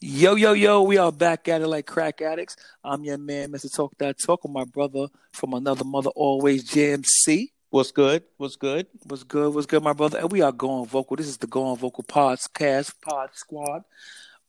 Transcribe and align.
Yo, 0.00 0.36
yo, 0.36 0.52
yo, 0.52 0.82
we 0.82 0.96
are 0.96 1.10
back 1.10 1.48
at 1.48 1.60
it 1.60 1.66
like 1.66 1.84
crack 1.86 2.20
addicts. 2.22 2.54
I'm 2.84 3.02
your 3.02 3.18
man, 3.18 3.50
Mr. 3.50 3.74
Talk 3.74 3.92
That 3.98 4.16
Talk, 4.24 4.44
with 4.44 4.52
my 4.52 4.64
brother 4.64 5.08
from 5.32 5.54
another 5.54 5.84
mother, 5.84 6.10
always 6.10 6.64
JMC. 6.70 7.50
What's 7.70 7.90
good? 7.90 8.22
What's 8.36 8.54
good? 8.54 8.86
What's 9.06 9.24
good? 9.24 9.52
What's 9.52 9.66
good, 9.66 9.82
my 9.82 9.92
brother? 9.92 10.18
And 10.18 10.30
we 10.30 10.40
are 10.40 10.52
going 10.52 10.86
vocal. 10.86 11.16
This 11.16 11.26
is 11.26 11.38
the 11.38 11.48
Going 11.48 11.76
Vocal 11.76 12.04
Podcast, 12.04 12.94
Pod 13.02 13.30
Squad. 13.34 13.82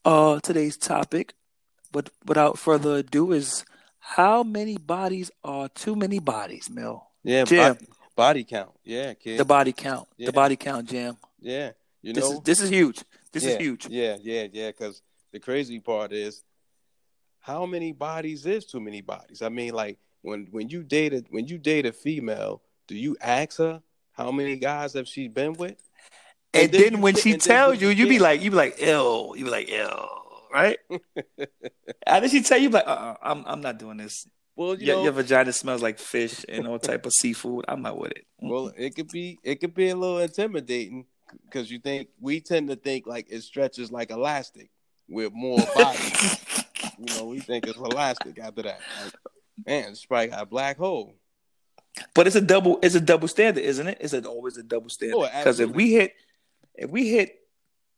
Uh, 0.05 0.39
today's 0.39 0.77
topic, 0.77 1.33
but 1.91 2.11
without 2.25 2.59
further 2.59 2.97
ado, 2.97 3.31
is 3.31 3.65
how 3.97 4.43
many 4.43 4.77
bodies 4.77 5.31
are 5.43 5.67
too 5.69 5.95
many 5.95 6.19
bodies, 6.19 6.69
Mel? 6.69 7.09
Yeah, 7.23 7.43
Jam. 7.45 7.73
body, 7.73 7.87
body 8.15 8.43
count. 8.43 8.71
Yeah, 8.83 9.15
kid. 9.15 9.39
The 9.39 9.45
body 9.45 9.73
count. 9.73 10.07
Yeah. 10.15 10.27
The 10.27 10.33
body 10.33 10.55
count, 10.55 10.87
Jam. 10.87 11.17
yeah, 11.41 11.71
you 12.03 12.13
This 12.13 12.23
know. 12.29 12.33
is 12.37 12.39
this 12.41 12.61
is 12.61 12.69
huge. 12.69 13.03
This 13.33 13.43
yeah, 13.43 13.49
is 13.49 13.57
huge. 13.57 13.87
Yeah, 13.89 14.17
yeah, 14.21 14.47
yeah. 14.53 14.67
Because 14.67 15.01
the 15.31 15.39
crazy 15.39 15.79
part 15.79 16.11
is, 16.13 16.43
how 17.39 17.65
many 17.65 17.91
bodies 17.91 18.45
is 18.45 18.65
too 18.65 18.79
many 18.79 19.01
bodies? 19.01 19.41
I 19.41 19.49
mean, 19.49 19.73
like 19.73 19.97
when 20.21 20.47
when 20.51 20.69
you 20.69 20.83
date 20.83 21.13
a, 21.13 21.23
when 21.29 21.47
you 21.47 21.57
date 21.57 21.85
a 21.85 21.91
female, 21.93 22.61
do 22.87 22.95
you 22.95 23.15
ask 23.21 23.57
her 23.57 23.81
how 24.11 24.31
many 24.31 24.57
guys 24.57 24.93
have 24.93 25.07
she 25.07 25.27
been 25.27 25.53
with? 25.53 25.77
And, 26.53 26.63
And 26.63 26.71
then 26.73 26.81
then 26.93 27.01
when 27.01 27.15
she 27.15 27.37
tells 27.37 27.81
you, 27.81 27.89
you 27.89 28.07
be 28.07 28.19
like, 28.19 28.41
you 28.41 28.49
be 28.51 28.57
like, 28.57 28.75
ill. 28.79 29.33
You 29.35 29.45
be 29.45 29.51
like, 29.51 29.69
ill, 29.69 30.09
right? 30.51 30.77
How 32.07 32.19
then 32.19 32.29
she 32.29 32.41
tell 32.41 32.57
you, 32.57 32.69
like, 32.69 32.87
uh, 32.87 32.89
uh 32.89 33.15
I'm, 33.21 33.43
I'm 33.45 33.61
not 33.61 33.77
doing 33.77 33.97
this. 33.97 34.27
Well, 34.55 34.75
you 34.75 34.87
Your, 34.87 34.95
know, 34.97 35.03
your 35.03 35.11
vagina 35.13 35.53
smells 35.53 35.81
like 35.81 35.99
fish 35.99 36.43
and 36.49 36.67
all 36.67 36.79
type 36.79 37.05
of 37.05 37.13
seafood. 37.13 37.65
I'm 37.67 37.81
not 37.81 37.97
with 37.97 38.11
it. 38.11 38.25
well, 38.41 38.73
it 38.75 38.95
could 38.95 39.07
be 39.09 39.39
it 39.43 39.61
could 39.61 39.73
be 39.73 39.89
a 39.89 39.95
little 39.95 40.19
intimidating 40.19 41.05
because 41.45 41.69
you 41.71 41.79
think 41.79 42.09
we 42.19 42.41
tend 42.41 42.69
to 42.69 42.75
think 42.75 43.07
like 43.07 43.27
it 43.29 43.41
stretches 43.41 43.91
like 43.91 44.11
elastic 44.11 44.69
with 45.09 45.33
more 45.33 45.59
body. 45.75 45.99
you 46.99 47.05
know, 47.15 47.25
we 47.25 47.39
think 47.39 47.65
it's 47.67 47.77
elastic 47.77 48.39
after 48.39 48.63
that. 48.63 48.79
Like, 49.03 49.13
man, 49.65 49.89
it's 49.91 50.05
probably 50.05 50.27
got 50.27 50.43
a 50.43 50.45
black 50.45 50.77
hole. 50.77 51.15
but 52.13 52.27
it's 52.27 52.35
a 52.35 52.41
double. 52.41 52.79
It's 52.81 52.95
a 52.95 53.01
double 53.01 53.27
standard, 53.27 53.63
isn't 53.63 53.87
it? 53.87 53.97
It's 54.01 54.13
a, 54.13 54.23
always 54.25 54.57
a 54.57 54.63
double 54.63 54.89
standard. 54.89 55.15
Oh, 55.17 55.27
Because 55.37 55.59
if 55.59 55.71
we 55.71 55.91
hit, 55.93 56.13
if 56.75 56.89
we 56.89 57.09
hit 57.09 57.35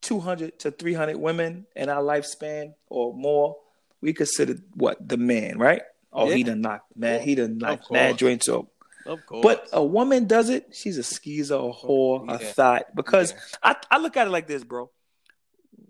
200 0.01 0.57
to 0.59 0.71
300 0.71 1.17
women 1.17 1.65
in 1.75 1.89
our 1.89 2.01
lifespan 2.01 2.73
or 2.87 3.13
more, 3.13 3.57
we 4.01 4.13
consider 4.13 4.55
what 4.73 5.07
the 5.07 5.17
man, 5.17 5.57
right? 5.59 5.81
Oh, 6.13 6.29
he 6.29 6.39
Yeah. 6.39 6.45
done 6.47 6.61
knocked 6.61 6.97
man. 6.97 7.21
He 7.21 7.35
done 7.35 7.57
knocked 7.57 7.91
mad 7.91 8.17
joints 8.17 8.49
up. 8.49 8.65
Of 9.05 9.25
course. 9.25 9.43
But 9.43 9.67
a 9.73 9.83
woman 9.83 10.25
does 10.25 10.49
it, 10.49 10.69
she's 10.75 10.97
a 10.97 11.03
skeezer, 11.03 11.55
a 11.55 11.71
whore, 11.71 12.27
a 12.27 12.43
Yeah. 12.43 12.51
thought. 12.51 12.95
Because 12.95 13.31
Yeah. 13.31 13.39
I, 13.63 13.75
I 13.91 13.97
look 13.99 14.17
at 14.17 14.27
it 14.27 14.29
like 14.31 14.47
this, 14.47 14.63
bro. 14.63 14.89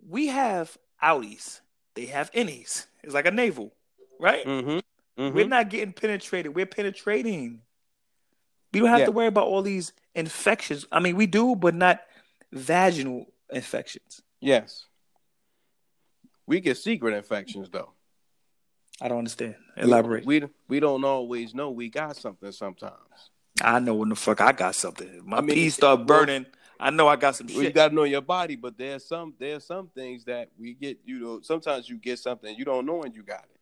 We 0.08 0.28
have 0.28 0.78
outies, 1.04 1.62
they 1.96 2.06
have 2.08 2.32
innies. 2.32 2.86
It's 3.04 3.14
like 3.14 3.26
a 3.26 3.32
navel, 3.32 3.74
right? 4.20 4.46
Mm-hmm. 4.46 5.22
mm-hmm. 5.22 5.36
We're 5.36 5.48
not 5.48 5.70
getting 5.70 5.94
penetrated. 5.94 6.56
We're 6.56 6.66
penetrating. 6.66 7.62
We 8.74 8.80
don't 8.80 8.90
have 8.90 9.00
Yeah. 9.00 9.06
to 9.08 9.12
worry 9.12 9.28
about 9.28 9.48
all 9.48 9.62
these 9.62 9.92
infections. 10.16 10.86
I 10.92 11.00
mean, 11.00 11.16
we 11.16 11.26
do, 11.28 11.56
but 11.56 11.76
not 11.76 12.02
vaginal 12.52 13.26
infections. 13.50 14.22
Yes. 14.40 14.86
We 16.48 16.60
get 16.60 16.78
secret 16.78 17.14
infections 17.16 17.70
though. 17.70 17.92
I 19.02 19.08
don't 19.08 19.20
understand. 19.20 19.56
Elaborate. 19.78 20.26
We 20.26 20.44
we 20.68 20.80
don't 20.80 21.04
always 21.04 21.56
know 21.56 21.72
we 21.72 21.90
got 21.90 22.16
something 22.18 22.52
sometimes. 22.52 22.94
I 23.62 23.80
know 23.80 23.96
when 23.96 24.10
the 24.10 24.16
fuck 24.16 24.42
I 24.42 24.52
got 24.52 24.76
something. 24.76 25.22
My 25.26 25.38
I 25.38 25.42
mean, 25.42 25.56
peas 25.56 25.76
start 25.76 26.00
well- 26.00 26.06
burning. 26.06 26.46
I 26.82 26.90
know 26.90 27.08
I 27.08 27.16
got 27.16 27.36
some 27.36 27.48
You 27.48 27.62
shit. 27.62 27.76
got 27.76 27.90
to 27.90 27.96
know 27.96 28.04
your 28.04 28.22
body, 28.22 28.56
but 28.56 28.78
there's 28.78 29.06
some 29.06 29.34
there's 29.38 29.66
some 29.66 29.88
things 29.94 30.26
that 30.26 30.50
we 30.58 30.74
get. 30.74 31.00
You 31.06 31.20
know, 31.20 31.42
sometimes 31.42 31.88
you 31.88 31.98
get 31.98 32.18
something 32.20 32.56
you 32.56 32.66
don't 32.66 32.86
know 32.86 33.04
and 33.04 33.16
you 33.16 33.24
got 33.24 33.44
it. 33.44 33.60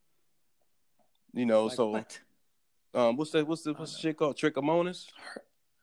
You 1.40 1.46
know, 1.46 1.66
Like 1.66 1.76
so 1.76 1.88
what? 1.90 2.20
um, 2.94 3.18
what's 3.18 3.32
that? 3.32 3.46
What's 3.46 3.64
the 3.64 3.74
what's 3.74 3.94
the 3.94 4.00
shit 4.00 4.18
called? 4.18 4.38
Trichomonas. 4.38 5.06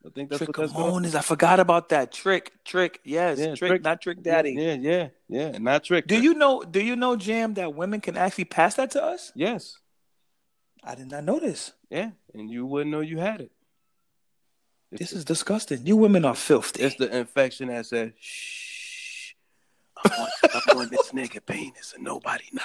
I 0.05 0.09
think 0.09 0.29
that's 0.29 0.41
what 0.41 0.55
that's 0.55 0.71
called. 0.73 1.03
Trichomonas. 1.03 1.15
I 1.15 1.21
forgot 1.21 1.59
about 1.59 1.89
that. 1.89 2.11
Trick, 2.11 2.51
trick. 2.65 2.99
Yes, 3.03 3.37
Yeah, 3.39 3.55
trick, 3.55 3.69
trick. 3.71 3.83
not 3.83 4.01
trick 4.01 4.21
daddy. 4.23 4.53
Yeah, 4.53 4.73
yeah, 4.73 5.07
yeah. 5.29 5.57
Not 5.57 5.83
trick. 5.83 6.07
Do 6.07 6.15
trick. 6.15 6.23
you 6.23 6.33
know? 6.33 6.63
Do 6.63 6.81
you 6.83 6.95
know, 6.95 7.15
Jam, 7.15 7.53
that 7.55 7.75
women 7.75 8.01
can 8.01 8.17
actually 8.17 8.45
pass 8.45 8.75
that 8.75 8.91
to 8.91 9.03
us? 9.03 9.31
Yes. 9.35 9.77
I 10.83 10.95
did 10.95 11.11
not 11.11 11.23
know 11.25 11.39
this. 11.39 11.73
Yeah, 11.89 12.11
and 12.33 12.49
you 12.49 12.65
wouldn't 12.65 12.91
know 12.91 13.01
you 13.01 13.17
had 13.19 13.41
it. 13.41 13.51
It's, 14.91 14.99
This 14.99 15.13
is 15.13 15.25
disgusting. 15.25 15.85
You 15.85 15.97
women 15.97 16.23
are 16.25 16.35
filthy. 16.35 16.81
it's 16.83 16.95
the 16.95 17.15
infection 17.15 17.67
that 17.67 17.85
says, 17.85 18.11
"Shh, 18.19 19.33
on, 20.05 20.27
I'm 20.69 20.77
on 20.77 20.89
this 20.89 21.11
nigga 21.11 21.45
penis 21.45 21.93
and 21.95 22.03
nobody 22.03 22.45
know." 22.53 22.61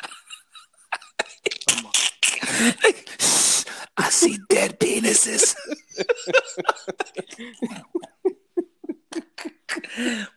I'm 1.70 1.86
on- 1.86 1.92
I 3.98 4.08
see 4.10 4.38
dead 4.48 4.78
penises. 4.80 5.54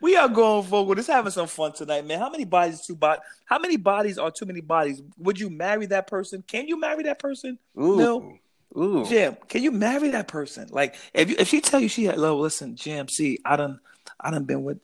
we 0.01 0.15
are 0.15 0.27
going 0.29 0.63
vocal. 0.65 0.95
Just 0.95 1.09
having 1.09 1.31
some 1.31 1.47
fun 1.47 1.73
tonight, 1.73 2.05
man. 2.05 2.19
How 2.19 2.29
many 2.29 2.45
bodies 2.45 2.81
too? 2.81 2.97
How 3.45 3.59
many 3.59 3.77
bodies 3.77 4.17
are 4.17 4.31
too 4.31 4.45
many 4.45 4.61
bodies? 4.61 5.01
Would 5.17 5.39
you 5.39 5.49
marry 5.49 5.85
that 5.87 6.07
person? 6.07 6.43
Can 6.47 6.67
you 6.67 6.79
marry 6.79 7.03
that 7.03 7.19
person? 7.19 7.57
Ooh, 7.79 7.95
No. 7.97 8.37
Ooh. 8.77 9.05
Jam, 9.05 9.37
can 9.47 9.63
you 9.63 9.71
marry 9.71 10.09
that 10.11 10.27
person? 10.27 10.67
Like, 10.71 10.95
if 11.13 11.29
you, 11.29 11.35
if 11.39 11.47
she 11.47 11.61
tell 11.61 11.79
you 11.79 11.89
she 11.89 12.05
had, 12.05 12.17
love, 12.17 12.39
listen, 12.39 12.75
Jam, 12.75 13.07
see, 13.07 13.39
I 13.45 13.55
done, 13.55 13.79
I 14.19 14.31
done 14.31 14.45
been 14.45 14.63
with 14.63 14.79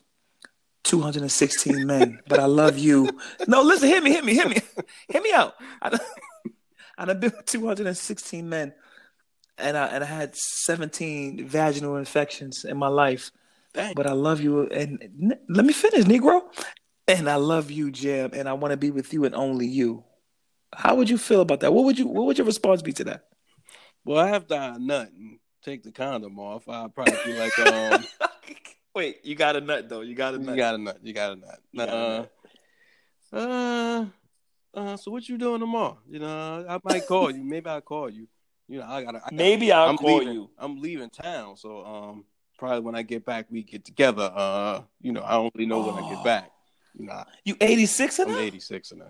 two 0.84 1.00
hundred 1.00 1.22
and 1.22 1.32
sixteen 1.32 1.86
men, 1.86 2.20
but 2.28 2.38
I 2.38 2.46
love 2.46 2.78
you. 2.78 3.08
No, 3.46 3.62
listen, 3.62 3.88
hit 3.88 4.02
me, 4.02 4.12
hit 4.12 4.24
me, 4.24 4.34
hit 4.34 4.48
me, 4.48 4.56
hit 5.08 5.22
me 5.22 5.32
out. 5.32 5.54
I 5.80 5.90
done, 5.90 6.00
I 6.98 7.04
done 7.04 7.20
been 7.20 7.32
with 7.36 7.46
two 7.46 7.66
hundred 7.66 7.86
and 7.86 7.96
sixteen 7.96 8.48
men, 8.48 8.72
and 9.58 9.76
I 9.76 9.86
and 9.86 10.04
I 10.04 10.06
had 10.06 10.34
seventeen 10.36 11.46
vaginal 11.46 11.96
infections 11.96 12.64
in 12.64 12.76
my 12.76 12.88
life, 12.88 13.30
Dang. 13.72 13.94
but 13.94 14.06
I 14.06 14.12
love 14.12 14.40
you. 14.40 14.66
And 14.68 15.36
let 15.48 15.64
me 15.64 15.72
finish, 15.72 16.04
Negro. 16.04 16.42
And 17.08 17.28
I 17.28 17.34
love 17.34 17.70
you, 17.70 17.90
Jam, 17.90 18.30
and 18.32 18.48
I 18.48 18.52
want 18.52 18.70
to 18.70 18.76
be 18.76 18.92
with 18.92 19.12
you 19.12 19.24
and 19.24 19.34
only 19.34 19.66
you. 19.66 20.04
How 20.72 20.94
would 20.94 21.10
you 21.10 21.18
feel 21.18 21.40
about 21.40 21.60
that? 21.60 21.72
What 21.72 21.84
would 21.84 21.98
you? 21.98 22.06
What 22.06 22.26
would 22.26 22.38
your 22.38 22.46
response 22.46 22.80
be 22.80 22.92
to 22.94 23.04
that? 23.04 23.24
Well, 24.04 24.20
after 24.20 24.54
I 24.54 24.76
nut 24.78 25.10
and 25.12 25.38
take 25.62 25.82
the 25.82 25.92
condom 25.92 26.38
off, 26.38 26.68
I'd 26.68 26.94
probably 26.94 27.18
be 27.24 27.38
like, 27.38 27.58
um, 27.58 28.04
Wait, 28.94 29.24
you 29.24 29.34
got 29.34 29.56
a 29.56 29.60
nut 29.60 29.88
though. 29.88 30.00
You 30.02 30.14
got 30.14 30.34
a 30.34 30.38
you 30.38 30.44
nut. 30.44 30.56
got 30.56 30.74
a 30.74 30.78
nut, 30.78 30.98
you 31.02 31.12
got 31.14 31.32
a 31.32 31.36
nut. 31.36 31.58
You 31.72 31.86
got 31.86 31.88
a 31.88 32.28
Uh, 33.32 33.36
uh, 33.36 34.06
uh, 34.74 34.96
so 34.96 35.10
what 35.10 35.28
you 35.28 35.38
doing 35.38 35.60
tomorrow? 35.60 35.98
You 36.08 36.18
know, 36.18 36.66
I 36.68 36.78
might 36.84 37.06
call 37.06 37.30
you. 37.30 37.42
Maybe 37.42 37.68
I'll 37.70 37.80
call 37.80 38.10
you. 38.10 38.26
You 38.68 38.80
know, 38.80 38.86
I 38.86 39.02
gotta. 39.02 39.18
I 39.18 39.20
gotta 39.20 39.34
Maybe 39.34 39.72
I'll 39.72 39.88
I'm 39.90 39.96
call 39.96 40.18
leaving, 40.18 40.34
you. 40.34 40.50
I'm 40.58 40.80
leaving 40.80 41.10
town, 41.10 41.56
so 41.56 41.84
um, 41.84 42.24
probably 42.58 42.80
when 42.80 42.94
I 42.94 43.02
get 43.02 43.24
back, 43.24 43.46
we 43.50 43.62
get 43.62 43.84
together. 43.84 44.30
Uh, 44.34 44.82
you 45.00 45.12
know, 45.12 45.22
I 45.22 45.32
don't 45.32 45.52
really 45.54 45.66
know 45.66 45.80
when 45.80 45.94
I 45.94 46.06
Oh. 46.06 46.14
get 46.14 46.24
back. 46.24 46.50
You 46.98 47.06
know, 47.06 47.24
You 47.44 47.56
86 47.60 48.18
in 48.18 48.28
I'm 48.28 48.38
86 48.38 48.92
and. 48.92 49.02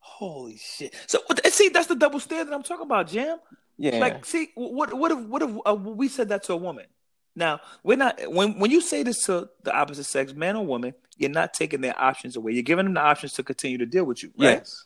Holy 0.00 0.56
shit. 0.58 0.94
So 1.06 1.20
see, 1.46 1.68
that's 1.70 1.86
the 1.86 1.94
double 1.94 2.20
standard 2.20 2.52
I'm 2.52 2.62
talking 2.62 2.84
about, 2.84 3.08
Jam. 3.08 3.38
Yeah, 3.82 3.98
Like, 3.98 4.24
see, 4.24 4.52
what 4.54 4.94
what 4.94 5.10
if 5.10 5.18
what 5.18 5.42
if 5.42 5.50
uh, 5.66 5.74
we 5.74 6.06
said 6.06 6.28
that 6.28 6.44
to 6.44 6.52
a 6.52 6.56
woman? 6.56 6.86
Now, 7.34 7.58
we're 7.82 7.96
not 7.96 8.20
when 8.30 8.56
when 8.60 8.70
you 8.70 8.80
say 8.80 9.02
this 9.02 9.24
to 9.24 9.48
the 9.64 9.74
opposite 9.74 10.04
sex, 10.04 10.32
man 10.34 10.54
or 10.54 10.64
woman, 10.64 10.94
you're 11.16 11.30
not 11.30 11.52
taking 11.52 11.80
their 11.80 12.00
options 12.00 12.36
away. 12.36 12.52
You're 12.52 12.62
giving 12.62 12.84
them 12.84 12.94
the 12.94 13.00
options 13.00 13.32
to 13.32 13.42
continue 13.42 13.78
to 13.78 13.86
deal 13.86 14.04
with 14.04 14.22
you, 14.22 14.30
right? 14.38 14.58
yes, 14.60 14.84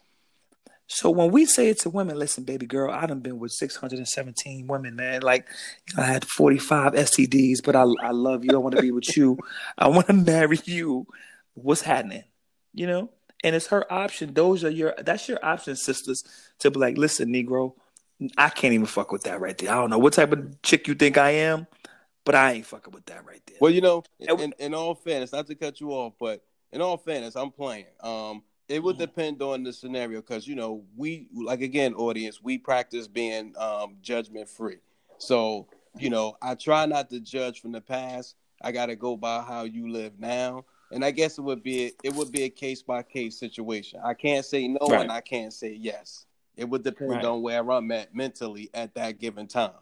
So 0.87 1.11
when 1.11 1.31
we 1.31 1.45
say 1.45 1.69
it 1.69 1.79
to 1.81 1.91
women, 1.91 2.19
listen, 2.19 2.45
baby 2.45 2.65
girl, 2.65 2.91
I 2.91 3.05
done 3.05 3.21
been 3.21 3.39
with 3.39 3.53
617 3.53 4.67
women, 4.67 4.97
man. 4.97 5.21
Like, 5.21 5.47
I 5.99 6.05
had 6.05 6.25
45 6.25 6.95
STDs, 6.95 7.59
but 7.63 7.77
I, 7.77 7.85
I 8.01 8.13
love 8.13 8.47
you. 8.47 8.53
I 8.55 8.57
want 8.57 8.77
to 8.77 8.81
be 8.81 8.93
with 8.93 9.15
you. 9.15 9.37
I 9.77 9.89
want 9.89 10.07
to 10.07 10.15
marry 10.15 10.59
you. 10.65 11.07
What's 11.53 11.83
happening? 11.83 12.25
You 12.73 12.87
know? 12.87 13.11
And 13.45 13.55
it's 13.55 13.67
her 13.67 13.93
option. 13.93 14.33
Those 14.33 14.65
are 14.65 14.71
your, 14.71 14.95
that's 14.97 15.29
your 15.29 15.45
option, 15.45 15.77
sisters, 15.77 16.25
to 16.61 16.71
be 16.71 16.79
like, 16.79 16.97
listen, 16.97 17.29
Negro, 17.29 17.75
I 18.37 18.49
can't 18.49 18.73
even 18.75 18.87
fuck 18.87 19.13
with 19.13 19.25
that 19.25 19.41
right 19.41 19.57
there. 19.57 19.71
I 19.71 19.75
don't 19.75 19.91
know 19.91 19.99
what 19.99 20.15
type 20.15 20.33
of 20.33 20.63
chick 20.63 20.89
you 20.89 20.95
think 20.95 21.19
I 21.19 21.31
am, 21.31 21.67
but 22.25 22.35
I 22.35 22.53
ain't 22.53 22.67
fucking 22.67 22.93
with 22.93 23.07
that 23.07 23.27
right 23.27 23.43
there. 23.47 23.59
Well, 23.61 23.71
you 23.71 23.81
know, 23.81 24.05
in, 24.19 24.55
in 24.59 24.75
all 24.75 24.95
fairness, 24.95 25.33
not 25.33 25.47
to 25.49 25.55
cut 25.55 25.81
you 25.81 25.91
off, 25.93 26.15
but 26.19 26.43
in 26.73 26.81
all 26.81 26.97
fairness, 26.97 27.37
I'm 27.37 27.51
playing. 27.51 27.87
Um, 28.01 28.43
it 28.69 28.83
would 28.83 28.97
Mhm. 28.97 29.01
depend 29.01 29.43
on 29.43 29.63
the 29.63 29.73
scenario 29.73 30.21
because 30.21 30.49
you 30.49 30.57
know 30.57 30.83
we 30.97 31.29
like 31.33 31.61
again, 31.61 31.95
audience, 31.95 32.43
we 32.43 32.59
practice 32.59 33.07
being 33.07 33.55
um, 33.57 33.97
judgment 34.01 34.49
free. 34.49 34.79
So 35.19 35.69
you 35.99 36.11
know, 36.11 36.37
I 36.43 36.55
try 36.55 36.85
not 36.85 37.09
to 37.11 37.21
judge 37.21 37.61
from 37.61 37.73
the 37.73 37.81
past. 37.81 38.35
I 38.61 38.73
got 38.73 38.87
to 38.87 38.97
go 38.97 39.17
by 39.17 39.41
how 39.43 39.65
you 39.65 39.91
live 39.91 40.19
now, 40.19 40.65
and 40.91 41.05
I 41.05 41.11
guess 41.11 41.39
it 41.39 41.43
would 41.43 41.63
be 41.63 41.93
it 42.03 42.15
would 42.15 42.33
be 42.33 42.43
a 42.43 42.51
case 42.51 42.83
by 42.83 43.03
case 43.03 43.39
situation. 43.39 44.01
I 44.05 44.15
can't 44.15 44.45
say 44.45 44.67
no 44.69 44.79
Right. 44.83 45.03
and 45.03 45.13
I 45.13 45.21
can't 45.21 45.53
say 45.53 45.73
yes. 45.73 46.27
It 46.57 46.69
would 46.69 46.83
depend 46.83 47.11
Right. 47.11 47.25
on 47.25 47.43
where 47.43 47.71
I'm 47.71 47.91
at 47.93 48.15
mentally 48.15 48.71
at 48.73 48.95
that 48.95 49.19
given 49.19 49.47
time. 49.47 49.73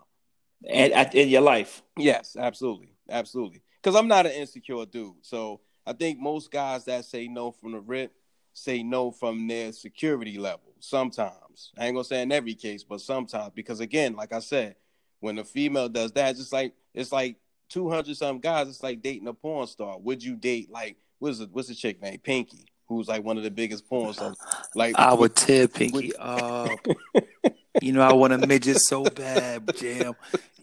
And, 0.68 1.14
in 1.14 1.28
your 1.28 1.42
life. 1.42 1.82
Yes, 1.96 2.36
absolutely, 2.38 2.94
absolutely. 3.08 3.62
Because 3.82 3.96
I'm 3.96 4.08
not 4.08 4.26
an 4.26 4.32
insecure 4.32 4.86
dude, 4.86 5.16
so 5.22 5.60
I 5.86 5.92
think 5.92 6.18
most 6.18 6.50
guys 6.50 6.86
that 6.86 7.04
say 7.04 7.28
no 7.28 7.52
from 7.52 7.72
the 7.72 7.80
rip, 7.80 8.12
say 8.54 8.82
no 8.82 9.10
from 9.10 9.46
their 9.46 9.72
security 9.72 10.38
level. 10.38 10.74
Sometimes 10.80 11.72
I 11.76 11.86
ain't 11.86 11.94
gonna 11.94 12.04
say 12.04 12.22
in 12.22 12.32
every 12.32 12.54
case, 12.54 12.82
but 12.82 13.00
sometimes 13.00 13.52
because 13.54 13.80
again, 13.80 14.14
like 14.14 14.32
I 14.32 14.38
said, 14.38 14.76
when 15.20 15.38
a 15.38 15.44
female 15.44 15.88
does 15.88 16.12
that, 16.12 16.30
it's 16.30 16.40
just 16.40 16.52
like 16.52 16.74
it's 16.94 17.12
like 17.12 17.36
two 17.68 17.90
hundred 17.90 18.16
some 18.16 18.38
guys. 18.38 18.68
It's 18.68 18.82
like 18.82 19.02
dating 19.02 19.28
a 19.28 19.34
porn 19.34 19.66
star. 19.66 19.98
Would 19.98 20.22
you 20.22 20.36
date 20.36 20.70
like 20.70 20.96
what's 21.18 21.38
the 21.38 21.48
what's 21.52 21.68
the 21.68 21.74
chick 21.74 22.00
name 22.00 22.18
Pinky, 22.20 22.66
who's 22.88 23.08
like 23.08 23.24
one 23.24 23.36
of 23.36 23.42
the 23.42 23.50
biggest 23.50 23.88
porn 23.88 24.12
stars? 24.12 24.36
Like 24.74 24.98
I 24.98 25.12
would 25.14 25.34
tear 25.34 25.68
Pinky 25.68 26.14
up. 26.16 26.70
you 27.82 27.92
know, 27.92 28.02
I 28.02 28.12
want 28.12 28.32
a 28.32 28.46
midget 28.46 28.78
so 28.80 29.04
bad, 29.04 29.68
Jam. 29.76 30.14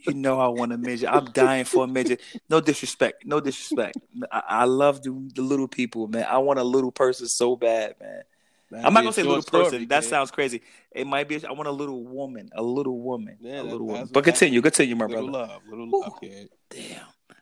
You 0.08 0.14
know, 0.16 0.40
I 0.40 0.48
want 0.48 0.74
a 0.74 0.78
midget. 0.78 1.10
I'm 1.10 1.26
dying 1.26 1.66
for 1.66 1.84
a 1.84 1.88
midget. 1.88 2.22
No 2.50 2.60
disrespect. 2.60 3.26
No 3.26 3.40
disrespect. 3.40 3.98
I, 4.32 4.42
I 4.48 4.64
love 4.66 5.04
the, 5.04 5.30
the 5.36 5.42
little 5.42 5.68
people, 5.68 6.08
man. 6.08 6.26
I 6.28 6.40
want 6.40 6.60
a 6.60 6.64
little 6.64 6.92
person 6.92 7.28
so 7.28 7.56
bad, 7.56 7.96
man. 8.00 8.24
That'd 8.72 8.86
I'm 8.86 8.94
not 8.94 9.02
gonna 9.02 9.14
say 9.14 9.24
little 9.24 9.42
story, 9.42 9.66
person. 9.66 9.88
That 9.90 10.06
sounds 10.06 10.32
crazy. 10.32 10.62
It 10.94 11.06
might 11.06 11.28
be. 11.28 11.46
I 11.46 11.52
want 11.52 11.68
a 11.68 11.72
little 11.72 12.04
woman. 12.04 12.50
A 12.56 12.64
little 12.64 13.00
woman. 13.00 13.38
Yeah, 13.42 13.62
a 13.62 13.64
little 13.64 13.86
woman. 13.86 14.10
But 14.12 14.24
continue. 14.24 14.62
Continue, 14.62 14.96
my 14.96 15.06
little 15.06 15.30
brother. 15.30 15.54
love, 15.54 15.62
little 15.70 15.88
Ooh. 15.88 16.02
love, 16.02 16.22
kid. 16.22 16.50
Damn. 16.70 17.02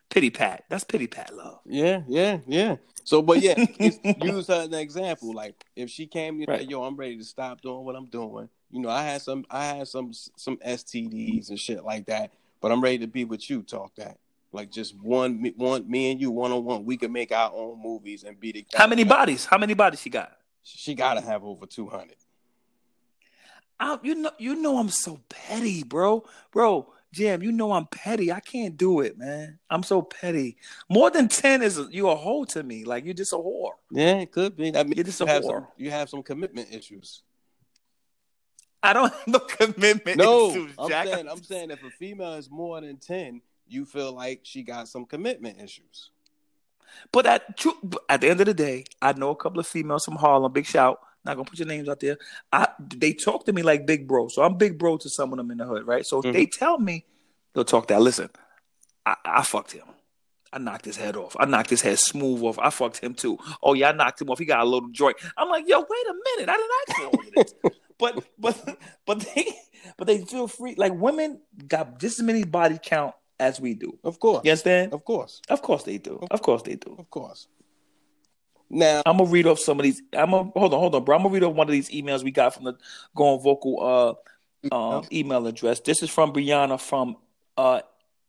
Pity 0.10 0.30
pat. 0.32 0.64
That's 0.70 0.84
pity 0.84 1.08
pat 1.08 1.36
love. 1.36 1.60
Yeah, 1.66 2.02
yeah, 2.08 2.40
yeah. 2.48 2.78
So, 3.04 3.22
but 3.22 3.42
yeah, 3.42 3.56
use 3.80 4.48
her 4.48 4.54
as 4.54 4.68
an 4.68 4.74
example. 4.76 5.34
Like, 5.34 5.64
if 5.76 5.90
she 5.90 6.08
came 6.08 6.40
you 6.40 6.46
Right. 6.48 6.62
like, 6.62 6.70
"Yo, 6.70 6.84
I'm 6.84 6.96
ready 6.96 7.18
to 7.18 7.24
stop 7.24 7.62
doing 7.62 7.86
what 7.86 7.96
I'm 7.96 8.08
doing," 8.08 8.50
you 8.72 8.82
know, 8.82 8.90
I 8.90 9.04
had 9.04 9.22
some, 9.22 9.46
I 9.50 9.66
had 9.66 9.88
some, 9.88 10.12
some 10.14 10.58
STDs 10.58 11.50
and 11.50 11.60
shit 11.60 11.84
like 11.84 12.06
that, 12.08 12.32
but 12.62 12.72
I'm 12.72 12.82
ready 12.82 12.98
to 13.00 13.08
be 13.08 13.24
with 13.26 13.50
you. 13.50 13.62
Talk 13.62 13.96
that, 13.96 14.18
like, 14.52 14.72
just 14.72 14.96
one, 15.00 15.42
me- 15.42 15.54
one, 15.56 15.90
me 15.90 16.12
and 16.12 16.20
you, 16.20 16.32
one 16.32 16.52
on 16.52 16.66
one. 16.66 16.86
We 16.86 16.98
can 16.98 17.12
make 17.12 17.32
our 17.32 17.52
own 17.54 17.80
movies 17.82 18.24
and 18.24 18.40
be 18.40 18.52
the. 18.52 18.66
How 18.76 18.88
many 18.88 19.04
bodies? 19.04 19.46
How 19.46 19.58
many 19.60 19.76
bodies 19.76 20.02
she 20.02 20.10
got? 20.10 20.36
She 20.64 20.94
gotta 20.96 21.22
have 21.22 21.44
over 21.44 21.66
two 21.68 21.88
hundred. 21.88 22.18
I, 23.80 23.98
you 24.04 24.16
know, 24.16 24.32
you 24.38 24.56
know, 24.56 24.78
I'm 24.78 24.90
so 24.90 25.20
petty, 25.30 25.84
bro. 25.84 26.26
Bro, 26.52 26.92
Jam, 27.12 27.42
you 27.42 27.52
know 27.52 27.72
I'm 27.72 27.88
petty. 27.88 28.32
I 28.32 28.40
can't 28.40 28.78
do 28.78 29.00
it, 29.02 29.18
man. 29.18 29.58
I'm 29.70 29.82
so 29.82 30.02
petty. 30.02 30.58
More 30.90 31.10
than 31.10 31.28
ten 31.28 31.64
is 31.64 31.80
a, 31.80 31.88
you 31.90 32.08
a 32.10 32.16
hoe 32.16 32.44
to 32.46 32.62
me. 32.62 32.86
Like 32.86 33.04
you're 33.06 33.16
just 33.16 33.34
a 33.34 33.38
whore. 33.38 33.72
Yeah, 33.92 34.18
it 34.20 34.32
could 34.32 34.56
be. 34.56 34.76
I 34.76 34.84
mean, 34.84 34.94
You're 34.96 35.06
just 35.06 35.20
you 35.20 35.26
a 35.26 35.30
have 35.30 35.44
whore. 35.44 35.48
some, 35.62 35.68
you 35.78 35.90
have 35.90 36.10
some 36.10 36.22
commitment 36.22 36.72
issues. 36.72 37.24
I 38.84 38.94
don't 38.94 39.12
have 39.12 39.28
no 39.28 39.40
commitment. 39.40 40.18
No, 40.18 40.52
issues, 40.52 40.72
I'm 40.78 40.90
Jack. 40.90 41.08
saying, 41.08 41.28
I'm 41.28 41.44
saying, 41.44 41.72
if 41.72 41.84
a 41.84 41.90
female 41.90 42.34
is 42.36 42.50
more 42.50 42.80
than 42.80 42.98
ten, 42.98 43.42
you 43.68 43.86
feel 43.86 44.14
like 44.14 44.42
she 44.44 44.62
got 44.62 44.88
some 44.88 45.06
commitment 45.06 45.60
issues. 45.60 46.12
But 47.12 47.26
at 47.26 47.44
at 48.08 48.22
the 48.22 48.30
end 48.30 48.40
of 48.40 48.46
the 48.46 48.54
day, 48.54 48.86
I 49.02 49.14
know 49.14 49.32
a 49.32 49.36
couple 49.36 49.60
of 49.60 49.68
females 49.68 50.06
from 50.06 50.16
Harlem. 50.16 50.52
Big 50.54 50.66
shout. 50.66 51.00
Not 51.26 51.36
gonna 51.36 51.50
put 51.50 51.60
your 51.60 51.68
names 51.68 51.90
out 51.90 52.00
there. 52.00 52.18
I 52.52 52.68
they 52.80 53.14
talk 53.14 53.46
to 53.46 53.54
me 53.54 53.62
like 53.62 53.86
big 53.86 54.08
bro, 54.08 54.28
so 54.30 54.42
I'm 54.44 54.58
big 54.58 54.78
bro 54.80 54.98
to 54.98 55.10
some 55.10 55.32
of 55.34 55.38
them 55.38 55.52
in 55.52 55.58
the 55.58 55.66
hood, 55.66 55.86
right? 55.86 56.06
So 56.06 56.20
if 56.20 56.26
Mhm. 56.26 56.34
they 56.34 56.46
tell 56.46 56.78
me 56.80 57.06
they'll 57.54 57.66
talk 57.66 57.88
that. 57.88 58.02
Listen, 58.02 58.30
I, 59.06 59.16
I 59.26 59.44
fucked 59.44 59.74
him. 59.74 59.84
I 60.52 60.58
knocked 60.58 60.86
his 60.86 60.98
head 60.98 61.16
off. 61.16 61.36
I 61.40 61.46
knocked 61.46 61.70
his 61.70 61.82
head 61.82 62.00
smooth 62.00 62.42
off. 62.44 62.58
I 62.58 62.70
fucked 62.72 62.98
him 63.00 63.14
too. 63.14 63.38
Oh 63.62 63.74
yeah, 63.74 63.90
I 63.90 63.92
knocked 63.92 64.22
him 64.22 64.30
off. 64.30 64.40
He 64.40 64.46
got 64.46 64.62
a 64.62 64.66
little 64.66 64.90
joint. 64.90 65.18
I'm 65.38 65.50
like, 65.50 65.68
yo, 65.68 65.80
wait 65.80 66.08
a 66.10 66.14
minute. 66.38 66.50
I 66.50 66.58
didn't 66.58 66.72
ask 66.88 66.98
for 66.98 67.06
all 67.06 67.20
of 67.20 67.32
this. 67.36 67.54
but 68.00 68.24
but 68.40 68.78
but 69.06 69.20
they 69.20 69.46
but 69.98 70.08
they 70.08 70.20
feel 70.26 70.48
free. 70.48 70.74
Like 70.76 70.94
women 70.96 71.42
got 71.68 72.00
just 72.00 72.20
as 72.20 72.26
many 72.26 72.46
body 72.46 72.80
count 72.82 73.14
as 73.40 73.60
we 73.62 73.74
do. 73.74 73.98
Of 74.04 74.20
course, 74.20 74.42
You 74.44 74.52
understand? 74.52 74.94
of 74.94 75.06
course, 75.06 75.42
Of 75.50 75.62
course 75.62 75.84
they 75.84 75.98
do. 75.98 76.20
Of 76.32 76.42
course 76.42 76.62
they 76.64 76.76
do. 76.76 76.96
of 76.98 77.10
course. 77.10 77.48
Now, 78.70 79.02
I'm 79.06 79.18
gonna 79.18 79.30
read 79.30 79.48
off 79.48 79.60
some 79.60 79.80
of 79.80 79.84
these. 79.84 80.02
I'm 80.14 80.32
gonna 80.32 80.52
hold 80.56 80.74
on, 80.74 80.80
hold 80.80 80.96
on, 80.96 81.04
bro. 81.04 81.16
I'm 81.16 81.24
gonna 81.24 81.34
read 81.34 81.44
off 81.44 81.56
one 81.56 81.68
of 81.68 81.72
these 81.72 81.90
emails 81.90 82.24
we 82.24 82.32
got 82.32 82.54
from 82.54 82.66
the 82.66 82.78
Going 83.16 83.42
Vocal 83.42 84.18
uh 84.72 84.76
um 84.76 85.06
email 85.12 85.48
address. 85.48 85.80
This 85.80 86.04
is 86.04 86.10
from 86.10 86.34
Brianna 86.34 86.80
from 86.80 87.18
uh 87.58 87.82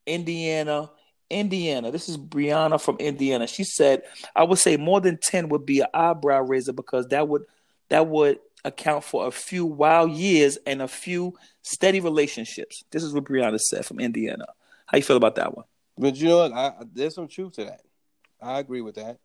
Indiana, 0.07 0.91
Indiana. 1.29 1.91
This 1.91 2.09
is 2.09 2.17
Brianna 2.17 2.81
from 2.81 2.97
Indiana. 2.99 3.47
She 3.47 3.65
said, 3.65 4.03
"I 4.35 4.45
would 4.45 4.59
say 4.59 4.77
more 4.77 5.01
than 5.01 5.19
ten 5.23 5.49
would 5.51 5.67
be 5.67 5.81
an 5.81 5.89
eyebrow 5.93 6.41
raiser 6.41 6.73
because 6.73 7.07
that 7.09 7.29
would 7.29 7.45
that 7.91 8.07
would 8.07 8.39
account 8.65 9.05
for 9.05 9.27
a 9.27 9.31
few 9.31 9.67
wild 9.67 10.11
years 10.13 10.59
and 10.67 10.81
a 10.81 10.89
few 10.89 11.35
steady 11.63 12.01
relationships." 12.01 12.83
This 12.91 13.03
is 13.03 13.13
what 13.13 13.25
Brianna 13.25 13.61
said 13.61 13.85
from 13.85 14.01
Indiana. 14.01 14.47
How 14.87 14.97
you 14.97 15.05
feel 15.05 15.17
about 15.17 15.35
that 15.37 15.55
one? 15.55 15.67
but 15.99 16.17
you 16.17 16.29
know 16.29 16.39
what? 16.39 16.53
I, 16.53 16.73
there's 16.95 17.15
some 17.15 17.29
truth 17.29 17.53
to 17.55 17.67
that. 17.67 17.83
I 18.41 18.59
agree 18.59 18.81
with 18.81 18.95
that. 18.95 19.19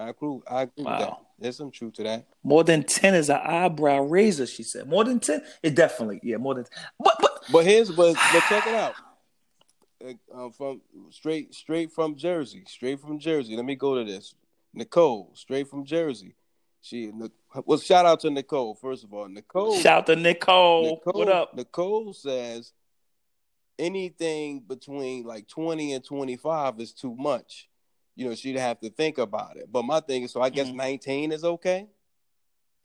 I 0.00 0.08
agree. 0.08 0.40
I 0.48 0.62
agree 0.62 0.84
with 0.84 0.86
that. 0.86 1.08
Wow. 1.08 1.26
There's 1.38 1.56
some 1.56 1.70
truth 1.70 1.94
to 1.94 2.02
that. 2.04 2.26
More 2.42 2.64
than 2.64 2.82
ten 2.84 3.14
is 3.14 3.28
an 3.28 3.36
eyebrow 3.36 4.00
raiser. 4.00 4.46
She 4.46 4.62
said, 4.62 4.88
"More 4.88 5.04
than 5.04 5.20
ten? 5.20 5.42
It 5.62 5.74
definitely, 5.74 6.20
yeah, 6.22 6.38
more 6.38 6.54
than." 6.54 6.64
But 6.98 7.16
but 7.20 7.30
But 7.52 7.64
here's 7.64 7.90
but 7.90 8.14
but 8.14 8.42
check 8.48 8.66
it 8.66 8.74
out. 8.74 8.94
Uh, 10.02 10.12
uh, 10.34 10.50
from 10.50 10.80
straight 11.10 11.54
straight 11.54 11.92
from 11.92 12.16
Jersey, 12.16 12.64
straight 12.66 13.00
from 13.00 13.18
Jersey. 13.18 13.56
Let 13.56 13.64
me 13.64 13.74
go 13.74 13.96
to 13.96 14.04
this. 14.04 14.34
Nicole, 14.72 15.30
straight 15.34 15.68
from 15.68 15.84
Jersey. 15.84 16.34
She 16.80 17.12
well, 17.64 17.78
shout 17.78 18.06
out 18.06 18.20
to 18.20 18.30
Nicole 18.30 18.74
first 18.74 19.04
of 19.04 19.12
all. 19.12 19.28
Nicole, 19.28 19.78
Shout 19.78 20.06
to 20.06 20.16
Nicole. 20.16 20.84
Nicole 20.84 21.20
What 21.20 21.28
up? 21.28 21.54
Nicole 21.54 22.14
says 22.14 22.72
anything 23.78 24.60
between 24.60 25.24
like 25.24 25.48
twenty 25.48 25.92
and 25.92 26.04
twenty 26.04 26.36
five 26.36 26.80
is 26.80 26.92
too 26.92 27.14
much. 27.16 27.68
You 28.20 28.28
know, 28.28 28.34
she'd 28.34 28.56
have 28.56 28.78
to 28.80 28.90
think 28.90 29.16
about 29.16 29.56
it. 29.56 29.72
But 29.72 29.86
my 29.86 29.98
thing 30.00 30.24
is, 30.24 30.30
so 30.32 30.42
I 30.42 30.50
guess 30.50 30.68
Mhm. 30.68 30.74
nineteen 30.74 31.32
is 31.32 31.42
okay. 31.42 31.88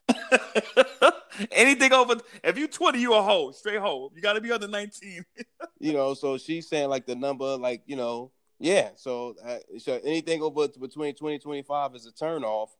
Anything 1.52 1.92
over 1.92 2.16
if 2.42 2.56
you 2.56 2.66
20, 2.66 2.98
you 2.98 3.12
a 3.12 3.20
hoe. 3.20 3.50
Straight 3.50 3.80
hoe. 3.80 4.10
You 4.14 4.22
gotta 4.22 4.40
be 4.40 4.50
under 4.50 4.66
19. 4.66 5.22
you 5.78 5.92
know 5.92 6.14
so 6.14 6.38
she's 6.38 6.66
saying 6.68 6.88
like 6.88 7.04
the 7.04 7.14
number 7.14 7.58
like 7.58 7.82
you 7.84 7.96
know 7.96 8.32
yeah 8.58 8.88
so 8.96 9.34
uh, 9.44 9.58
so 9.78 10.00
anything 10.04 10.40
over 10.40 10.68
between 10.68 11.14
20 11.14 11.38
25 11.38 11.94
is 11.94 12.06
a 12.06 12.12
turn 12.12 12.42
off 12.44 12.74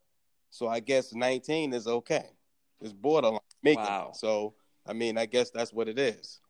so 0.49 0.67
i 0.67 0.81
guess 0.81 1.13
19 1.13 1.75
is 1.75 1.87
okay 1.87 2.25
it's 2.81 2.95
borderline 2.95 3.41
making 3.63 3.83
it. 3.85 3.87
Wow. 3.89 4.13
so 4.15 4.55
i 4.87 4.95
mean 4.95 5.19
i 5.19 5.27
guess 5.27 5.51
that's 5.51 5.75
what 5.75 5.89
it 5.89 5.99
is 5.99 6.41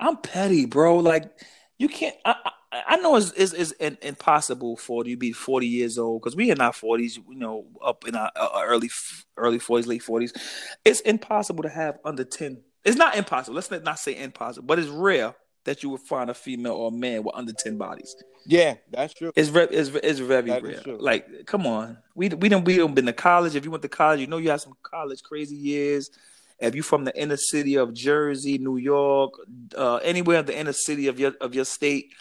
I'm 0.00 0.16
petty, 0.16 0.64
bro. 0.64 0.98
Like 0.98 1.28
you 1.78 1.88
can't. 1.88 2.16
I 2.24 2.34
I, 2.70 2.82
I 2.86 2.96
know 2.96 3.16
it's, 3.16 3.32
it's, 3.32 3.52
it's 3.52 3.72
in- 3.72 3.98
impossible 4.02 4.76
for 4.76 5.04
you 5.06 5.14
to 5.16 5.18
be 5.18 5.32
40 5.32 5.66
years 5.66 5.98
old 5.98 6.20
because 6.22 6.36
we 6.36 6.50
in 6.50 6.60
our 6.60 6.72
40s, 6.72 7.16
you 7.16 7.36
know, 7.36 7.66
up 7.82 8.06
in 8.06 8.14
our 8.14 8.30
uh, 8.36 8.62
early 8.66 8.90
early 9.36 9.58
40s, 9.58 9.86
late 9.86 10.02
40s. 10.02 10.32
It's 10.84 11.00
impossible 11.00 11.62
to 11.62 11.68
have 11.70 11.98
under 12.04 12.24
10. 12.24 12.62
It's 12.84 12.96
not 12.96 13.16
impossible. 13.16 13.54
Let's 13.54 13.70
not 13.70 13.98
say 13.98 14.20
impossible, 14.22 14.66
but 14.66 14.78
it's 14.78 14.88
rare 14.88 15.34
that 15.64 15.82
you 15.82 15.90
would 15.90 16.00
find 16.00 16.30
a 16.30 16.34
female 16.34 16.72
or 16.74 16.88
a 16.88 16.92
man 16.92 17.22
with 17.24 17.34
under 17.34 17.52
10 17.52 17.76
bodies. 17.76 18.14
yeah 18.46 18.74
that's 18.90 19.12
true 19.14 19.32
It's 19.36 19.48
very, 19.48 19.66
it's, 19.74 19.90
it's 19.90 20.18
very 20.20 20.50
That 20.50 20.62
rare. 20.62 20.82
Like, 20.98 21.46
come 21.46 21.66
on, 21.66 21.98
we 22.14 22.28
we 22.30 22.48
don't 22.48 22.64
we 22.64 22.76
don't 22.76 22.94
been 22.94 23.06
to 23.06 23.12
college. 23.12 23.54
If 23.54 23.64
you 23.64 23.70
went 23.70 23.82
to 23.82 23.88
college, 23.88 24.20
you 24.20 24.26
know 24.26 24.38
you 24.38 24.50
had 24.50 24.60
some 24.60 24.74
college 24.82 25.22
crazy 25.22 25.56
years. 25.56 26.10
If 26.60 26.74
you're 26.74 26.84
from 26.84 27.04
the 27.04 27.16
inner 27.20 27.36
city 27.36 27.76
of 27.76 27.94
Jersey, 27.94 28.58
New 28.58 28.76
York, 28.78 29.34
uh, 29.76 29.96
anywhere 29.96 30.40
in 30.40 30.46
the 30.46 30.58
inner 30.58 30.72
city 30.72 31.06
of 31.06 31.18
your 31.20 31.32
of 31.40 31.54
your 31.54 31.64
state, 31.64 32.12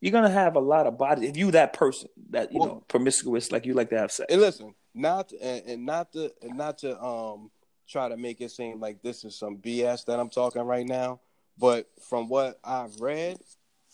you're 0.00 0.12
gonna 0.12 0.30
have 0.30 0.56
a 0.56 0.60
lot 0.60 0.86
of 0.86 0.98
bodies. 0.98 1.30
If 1.30 1.36
you 1.36 1.50
that 1.52 1.72
person 1.72 2.08
that 2.30 2.52
you 2.52 2.58
Well- 2.60 2.68
know 2.68 2.84
promiscuous, 2.88 3.52
like 3.52 3.66
you 3.66 3.74
like 3.74 3.90
to 3.90 3.98
have 3.98 4.10
sex. 4.12 4.32
and 4.32 4.40
listen 4.40 4.74
not 4.96 5.32
and, 5.40 5.64
and 5.66 5.86
not 5.86 6.12
to 6.12 6.32
and 6.42 6.56
not 6.56 6.78
to 6.78 7.00
um 7.02 7.50
try 7.88 8.08
to 8.08 8.16
make 8.16 8.40
it 8.40 8.50
seem 8.50 8.80
like 8.80 9.02
this 9.02 9.24
is 9.24 9.36
some 9.36 9.58
bs 9.58 10.04
that 10.06 10.18
i'm 10.20 10.30
talking 10.30 10.62
right 10.62 10.86
now 10.86 11.20
but 11.58 11.90
from 12.08 12.28
what 12.28 12.58
i've 12.64 12.98
read 13.00 13.36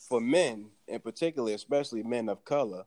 for 0.09 0.21
men 0.21 0.67
in 0.89 1.01
particular 1.01 1.53
especially 1.55 2.03
men 2.03 2.29
of 2.29 2.45
color 2.45 2.85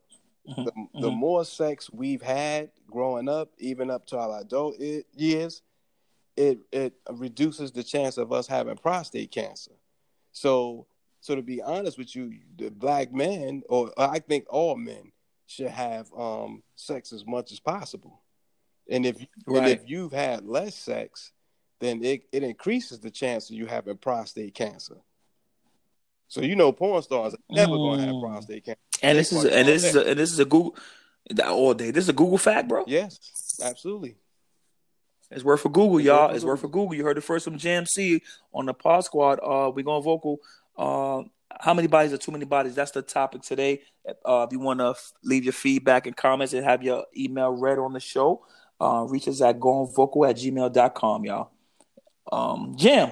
Mhm, 0.47 0.65
the, 0.65 0.71
the 1.01 1.09
mhm. 1.09 1.15
more 1.17 1.43
sex 1.45 1.89
we've 1.91 2.21
had 2.21 2.69
growing 2.87 3.27
up, 3.29 3.49
even 3.59 3.89
up 3.89 4.05
to 4.07 4.17
our 4.17 4.41
adult 4.41 4.77
years, 5.15 5.61
it 6.35 6.59
it 6.71 6.93
reduces 7.11 7.71
the 7.71 7.83
chance 7.83 8.17
of 8.17 8.31
us 8.31 8.47
having 8.47 8.75
prostate 8.77 9.31
cancer. 9.31 9.71
So, 10.31 10.87
so 11.21 11.35
to 11.35 11.41
be 11.41 11.61
honest 11.61 11.97
with 11.97 12.15
you, 12.15 12.33
the 12.57 12.69
black 12.69 13.13
men, 13.13 13.63
or 13.69 13.91
I 13.97 14.19
think 14.19 14.45
all 14.49 14.75
men, 14.75 15.11
should 15.47 15.67
have 15.67 16.11
um, 16.17 16.63
sex 16.75 17.13
as 17.13 17.25
much 17.25 17.51
as 17.51 17.59
possible. 17.59 18.21
And 18.89 19.05
if 19.05 19.17
and 19.47 19.67
if 19.67 19.83
you've 19.85 20.11
had 20.11 20.45
less 20.45 20.75
sex, 20.75 21.31
then 21.79 22.03
it, 22.03 22.23
it 22.31 22.43
increases 22.43 22.99
the 22.99 23.11
chance 23.11 23.49
of 23.49 23.55
you 23.55 23.65
having 23.65 23.97
prostate 23.97 24.55
cancer. 24.55 24.97
So 26.27 26.41
you 26.41 26.55
know, 26.55 26.71
porn 26.71 27.03
stars 27.03 27.33
are 27.35 27.37
never 27.49 27.77
going 27.77 27.99
to 27.99 28.05
have 28.05 28.15
Mm. 28.15 28.21
prostate 28.21 28.65
cancer. 28.65 28.79
And 29.03 29.17
this 29.17 29.31
is 29.31 29.45
and 29.45 29.67
this 29.67 29.83
is 29.83 29.95
a, 29.95 30.09
and 30.09 30.19
this 30.19 30.31
is 30.31 30.39
a 30.39 30.45
Google 30.45 30.75
all 31.45 31.73
day. 31.73 31.91
This 31.91 32.05
is 32.05 32.09
a 32.09 32.13
Google 32.13 32.37
fact, 32.37 32.67
bro. 32.67 32.83
Yes, 32.87 33.59
absolutely. 33.63 34.15
It's 35.33 35.43
worth 35.43 35.61
for 35.61 35.69
Google, 35.69 35.99
y'all. 35.99 36.29
It's 36.33 36.45
worth 36.45 36.61
for 36.61 36.67
Google. 36.67 36.93
You 36.93 37.03
heard 37.03 37.17
it 37.17 37.21
first 37.21 37.45
from 37.45 37.57
Jam 37.57 37.85
C 37.85 38.21
on 38.53 38.65
the 38.65 38.73
Pod 38.73 39.03
Squad. 39.05 39.39
Uh, 39.43 39.71
we 39.71 39.83
going 39.83 40.03
vocal. 40.03 40.39
Uh, 40.77 41.23
how 41.59 41.73
many 41.73 41.87
bodies 41.87 42.13
are 42.13 42.17
too 42.17 42.31
many 42.31 42.45
bodies? 42.45 42.75
That's 42.75 42.91
the 42.91 43.01
topic 43.01 43.41
today. 43.41 43.81
Uh, 44.25 44.45
if 44.47 44.51
you 44.51 44.59
want 44.59 44.79
to 44.79 44.89
f- 44.89 45.13
leave 45.23 45.43
your 45.43 45.53
feedback 45.53 46.07
and 46.07 46.15
comments 46.15 46.53
and 46.53 46.63
have 46.65 46.83
your 46.83 47.05
email 47.17 47.51
read 47.51 47.77
on 47.79 47.93
the 47.93 47.99
show, 47.99 48.45
Uh, 48.81 49.05
reach 49.07 49.27
us 49.27 49.39
at 49.41 49.59
goingvocal 49.59 50.27
at 50.29 50.35
gmail.com, 50.35 51.23
y'all. 51.25 51.51
Um, 52.31 52.75
Jam. 52.75 53.11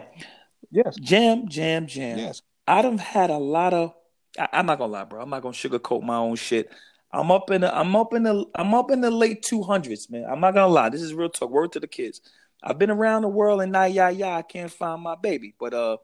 Yes. 0.72 0.96
Jam, 0.98 1.48
jam, 1.48 1.86
jam. 1.88 2.18
Yes. 2.18 2.42
I 2.68 2.82
done 2.82 2.98
had 2.98 3.30
a 3.30 3.38
lot 3.38 3.74
of. 3.74 3.94
I, 4.40 4.48
I'm 4.54 4.66
not 4.66 4.78
gonna 4.80 4.92
lie, 4.94 5.04
bro. 5.06 5.22
I'm 5.22 5.30
not 5.30 5.42
gonna 5.42 5.54
sugarcoat 5.54 6.02
my 6.04 6.16
own 6.18 6.36
shit. 6.36 6.72
I'm 7.14 7.30
up 7.32 7.52
in 7.52 7.62
the. 7.62 7.78
I'm 7.78 7.96
up 7.96 8.14
in 8.14 8.24
the. 8.24 8.46
I'm 8.56 8.74
up 8.74 8.90
in 8.92 9.02
the 9.02 9.12
late 9.12 9.42
two 9.44 9.64
hundreds, 9.64 10.10
man. 10.10 10.26
I'm 10.30 10.40
not 10.40 10.54
gonna 10.54 10.68
lie. 10.72 10.90
This 10.90 11.02
is 11.02 11.14
real 11.14 11.30
talk. 11.30 11.50
Word 11.50 11.72
to 11.74 11.80
the 11.80 11.88
kids. 11.88 12.22
I've 12.64 12.78
been 12.78 12.92
around 12.92 13.24
the 13.24 13.28
world 13.28 13.62
and 13.62 13.72
now, 13.72 13.86
yeah, 13.86 14.10
yeah, 14.10 14.36
I 14.38 14.44
can't 14.44 14.72
find 14.72 15.02
my 15.02 15.16
baby, 15.16 15.56
but 15.60 15.74
uh, 15.74 15.98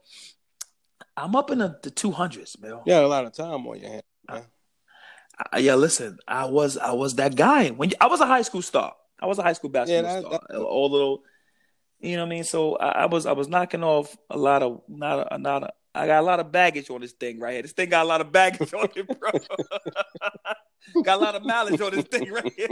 I'm 1.16 1.36
up 1.36 1.52
in 1.52 1.60
the, 1.60 1.78
the 1.84 1.92
200s, 1.92 2.60
man. 2.60 2.80
You 2.86 2.94
had 2.94 3.04
a 3.04 3.08
lot 3.08 3.26
of 3.26 3.34
time 3.34 3.68
on 3.68 3.80
your 3.80 3.90
hands, 3.92 4.04
man. 4.28 4.44
I, 5.52 5.60
yeah, 5.60 5.76
listen, 5.76 6.18
I 6.28 6.46
was 6.46 6.78
I 6.78 6.94
was 6.94 7.14
that 7.16 7.36
guy 7.36 7.70
when 7.70 7.92
I 8.02 8.08
was 8.08 8.22
a 8.22 8.26
high 8.26 8.42
school 8.42 8.64
star. 8.64 8.96
I 9.22 9.28
was 9.28 9.38
a 9.38 9.44
high 9.44 9.54
school 9.54 9.70
basketball 9.70 10.04
Yeah, 10.12 10.22
that- 10.22 10.28
star. 10.28 10.42
that- 10.50 10.60
All 10.60 10.90
little, 10.90 11.24
you 12.00 12.16
know 12.16 12.24
what 12.24 12.28
I 12.28 12.30
mean. 12.30 12.44
So 12.44 12.76
I, 12.78 13.04
I 13.04 13.06
was 13.06 13.28
I 13.28 13.34
was 13.34 13.48
knocking 13.48 13.84
off 13.84 14.18
a 14.32 14.38
lot 14.38 14.64
of 14.64 14.82
not 14.88 15.28
a, 15.32 15.38
not 15.38 15.64
a, 15.64 15.74
I 15.98 16.08
got 16.08 16.20
a 16.20 16.26
lot 16.26 16.40
of 16.40 16.52
baggage 16.52 16.90
on 16.90 17.02
this 17.02 17.14
thing 17.14 17.40
right 17.40 17.54
here. 17.54 17.62
This 17.64 17.72
thing 17.72 17.90
got 17.90 18.06
a 18.06 18.08
lot 18.08 18.22
of 18.22 18.32
baggage 18.32 18.74
on 18.74 18.88
it, 18.96 19.08
bro. 19.20 19.32
got 21.04 21.20
a 21.20 21.24
lot 21.24 21.36
of 21.36 21.44
mileage 21.44 21.82
on 21.82 21.92
this 21.92 22.06
thing 22.06 22.32
right 22.32 22.54
here. 22.56 22.70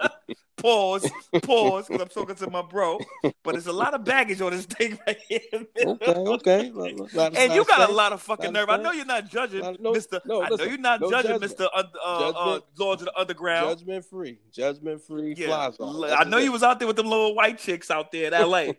pause, 0.56 1.08
pause, 1.42 1.86
because 1.86 2.02
I'm 2.02 2.08
talking 2.08 2.34
to 2.36 2.50
my 2.50 2.62
bro. 2.62 2.98
But 3.44 3.56
it's 3.56 3.66
a 3.66 3.72
lot 3.72 3.94
of 3.94 4.04
baggage 4.04 4.40
on 4.40 4.52
this 4.52 4.64
thing 4.66 4.98
right 5.06 5.18
here. 5.28 5.40
Okay, 5.78 6.12
okay. 6.12 6.72
And 7.36 7.52
you 7.52 7.64
got 7.64 7.88
a 7.88 7.92
lot 7.92 8.12
of 8.12 8.22
fucking 8.22 8.52
nerve. 8.52 8.68
I 8.68 8.78
know 8.78 8.90
you're 8.92 9.04
not 9.04 9.28
judging, 9.28 9.76
no, 9.80 9.92
Mister. 9.92 10.20
no, 10.24 10.42
I 10.42 10.48
know 10.48 10.54
listen, 10.56 10.68
you're 10.70 10.78
not 10.78 11.00
no 11.00 11.10
judging, 11.10 11.32
judgment. 11.32 11.40
Mister. 11.42 11.68
Uh, 11.74 11.82
uh, 12.04 12.60
Lords 12.78 13.02
of 13.02 13.06
the 13.06 13.18
Underground. 13.18 13.78
Judgment 13.78 14.04
free. 14.04 14.38
Judgment 14.52 15.02
free 15.02 15.34
Yeah, 15.36 15.46
fly 15.46 15.70
zone. 15.72 15.94
L- 15.96 16.00
That's 16.02 16.26
I 16.26 16.28
know 16.28 16.38
it. 16.38 16.44
you 16.44 16.52
was 16.52 16.62
out 16.62 16.78
there 16.78 16.88
with 16.88 16.96
them 16.96 17.06
little 17.06 17.34
white 17.34 17.58
chicks 17.58 17.90
out 17.90 18.10
there 18.12 18.26
in 18.28 18.34
L.A. 18.34 18.76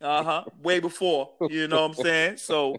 uh 0.00 0.22
huh. 0.22 0.44
Way 0.62 0.80
before, 0.80 1.30
you 1.50 1.68
know 1.68 1.82
what 1.86 1.98
I'm 1.98 2.04
saying? 2.04 2.36
So 2.38 2.76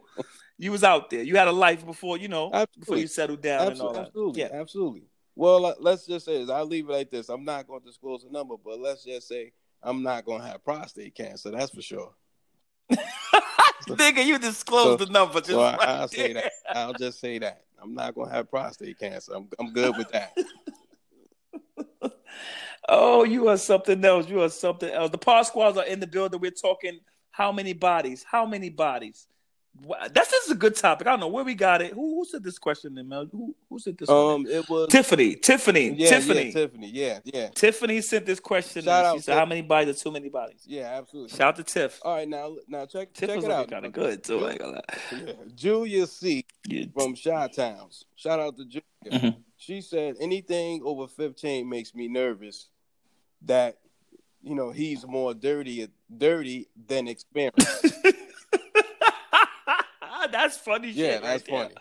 you 0.57 0.71
was 0.71 0.83
out 0.83 1.09
there. 1.09 1.23
You 1.23 1.35
had 1.37 1.47
a 1.47 1.51
life 1.51 1.85
before, 1.85 2.17
you 2.17 2.27
know, 2.27 2.51
before 2.79 2.97
you 2.97 3.07
settled 3.07 3.41
down 3.41 3.71
and 3.71 3.81
all 3.81 3.95
Absolutely, 3.95 3.99
that. 3.99 4.07
absolutely, 4.07 4.41
Yeah. 4.41 4.49
absolutely. 4.61 5.03
Well, 5.35 5.75
let's 5.79 6.07
just 6.07 6.25
say 6.25 6.39
this. 6.39 6.49
I'll 6.49 6.65
leave 6.65 6.89
it 6.89 6.91
like 6.93 7.11
this. 7.11 7.29
I'm 7.29 7.45
not 7.45 7.67
going 7.67 7.81
to 7.81 7.85
disclose 7.85 8.23
the 8.23 8.31
number, 8.31 8.55
but 8.63 8.79
let's 8.79 9.03
just 9.03 9.27
say 9.27 9.51
I'm 9.83 10.01
not 10.01 10.25
going 10.25 10.41
to 10.41 10.47
have 10.47 10.63
prostate 10.63 11.13
cancer. 11.13 11.51
That's 11.51 11.71
for 11.71 11.81
sure. 11.83 12.11
Nigga, 13.87 14.25
you 14.25 14.39
disclosed 14.39 14.99
So- 14.99 15.05
the 15.05 15.11
number 15.11 15.35
just 15.35 15.51
So 15.51 15.61
I, 15.61 15.75
right 15.77 15.87
I'll 15.89 16.07
say 16.07 16.33
that. 16.33 16.51
I'll 16.69 16.93
just 16.93 17.19
say 17.19 17.37
that. 17.39 17.61
I'm 17.79 17.93
not 17.93 18.15
going 18.15 18.29
to 18.29 18.35
have 18.35 18.49
prostate 18.49 18.97
cancer. 18.97 19.33
I'm, 19.35 19.47
I'm 19.59 19.71
good 19.73 19.95
with 19.97 20.09
that. 20.09 20.35
Oh, 22.89 23.25
you 23.25 23.49
are 23.49 23.57
something 23.57 24.03
else. 24.05 24.29
You 24.29 24.41
are 24.43 24.49
something 24.49 24.89
else. 24.89 25.09
The 25.11 25.17
Pod 25.17 25.45
Squads 25.45 25.77
are 25.77 25.83
in 25.85 25.99
the 25.99 26.07
building. 26.07 26.39
We're 26.39 26.51
talking 26.51 26.99
how 27.31 27.51
many 27.51 27.73
bodies? 27.73 28.25
How 28.29 28.45
many 28.45 28.69
bodies? 28.69 29.27
This 30.13 30.31
is 30.33 30.51
a 30.51 30.55
good 30.55 30.75
topic. 30.75 31.07
I 31.07 31.11
don't 31.11 31.19
know 31.19 31.27
where 31.27 31.43
we 31.43 31.53
got 31.55 31.81
it. 31.81 31.93
Who, 31.93 32.15
who 32.15 32.25
said 32.25 32.43
this 32.43 32.57
question, 32.57 32.97
in 32.97 33.07
Mel? 33.07 33.27
Who, 33.31 33.55
who 33.69 33.79
said 33.79 33.97
this? 33.97 34.07
one? 34.09 34.17
Um, 34.41 34.47
it 34.47 34.67
was 34.69 34.89
Tiffany. 34.89 35.35
Tiffany. 35.35 35.89
yeah, 35.91 36.09
Tiffany. 36.09 36.45
yeah, 36.47 36.51
Tiffany. 36.51 36.89
Yeah, 36.89 37.19
yeah, 37.23 37.49
Tiffany 37.49 38.01
sent 38.01 38.25
this 38.25 38.39
question. 38.39 38.83
Shout 38.83 39.05
and 39.05 39.15
she 39.17 39.21
said, 39.23 39.33
Tiff. 39.33 39.39
"How 39.39 39.45
many 39.45 39.61
bodies 39.61 39.95
are 39.95 40.03
too 40.03 40.11
many 40.11 40.29
bodies?" 40.29 40.63
yeah, 40.65 40.97
absolutely. 40.97 41.35
Shout 41.37 41.47
out 41.49 41.55
to 41.57 41.63
Tiff. 41.63 41.99
All 42.03 42.15
right, 42.15 42.27
now, 42.27 42.55
now 42.67 42.85
check 42.85 43.13
Tiff 43.13 43.29
check 43.29 43.43
it 43.43 43.51
out. 43.51 43.69
kind 43.69 43.85
of 43.85 43.93
good 43.93 44.23
too. 44.23 44.45
I 44.45 44.51
ain't 44.51 44.59
gonna 44.59 44.71
lie. 44.73 44.81
Yeah. 45.25 45.33
Julia 45.55 46.07
C. 46.07 46.45
Yeah. 46.67 46.85
from 46.93 47.15
Chi 47.15 47.47
Towns. 47.49 48.05
Shout 48.15 48.39
out 48.39 48.57
to 48.57 48.65
Julia. 48.65 48.83
Mhm. 49.05 49.35
She 49.57 49.81
said 49.81 50.15
anything 50.19 50.81
over 50.83 51.07
15 51.07 51.67
makes 51.67 51.95
me 51.95 52.07
nervous 52.07 52.67
that 53.43 53.77
you 54.43 54.55
know 54.55 54.71
he's 54.71 55.05
more 55.05 55.33
dirty 55.33 55.87
dirty 56.15 56.67
than 56.87 57.07
experienced. 57.13 57.85
That's 60.37 60.57
funny. 60.57 60.89
yeah, 60.89 61.13
shit 61.13 61.21
that's 61.23 61.41
right 61.41 61.45
there. 61.45 61.63
funny. 61.63 61.75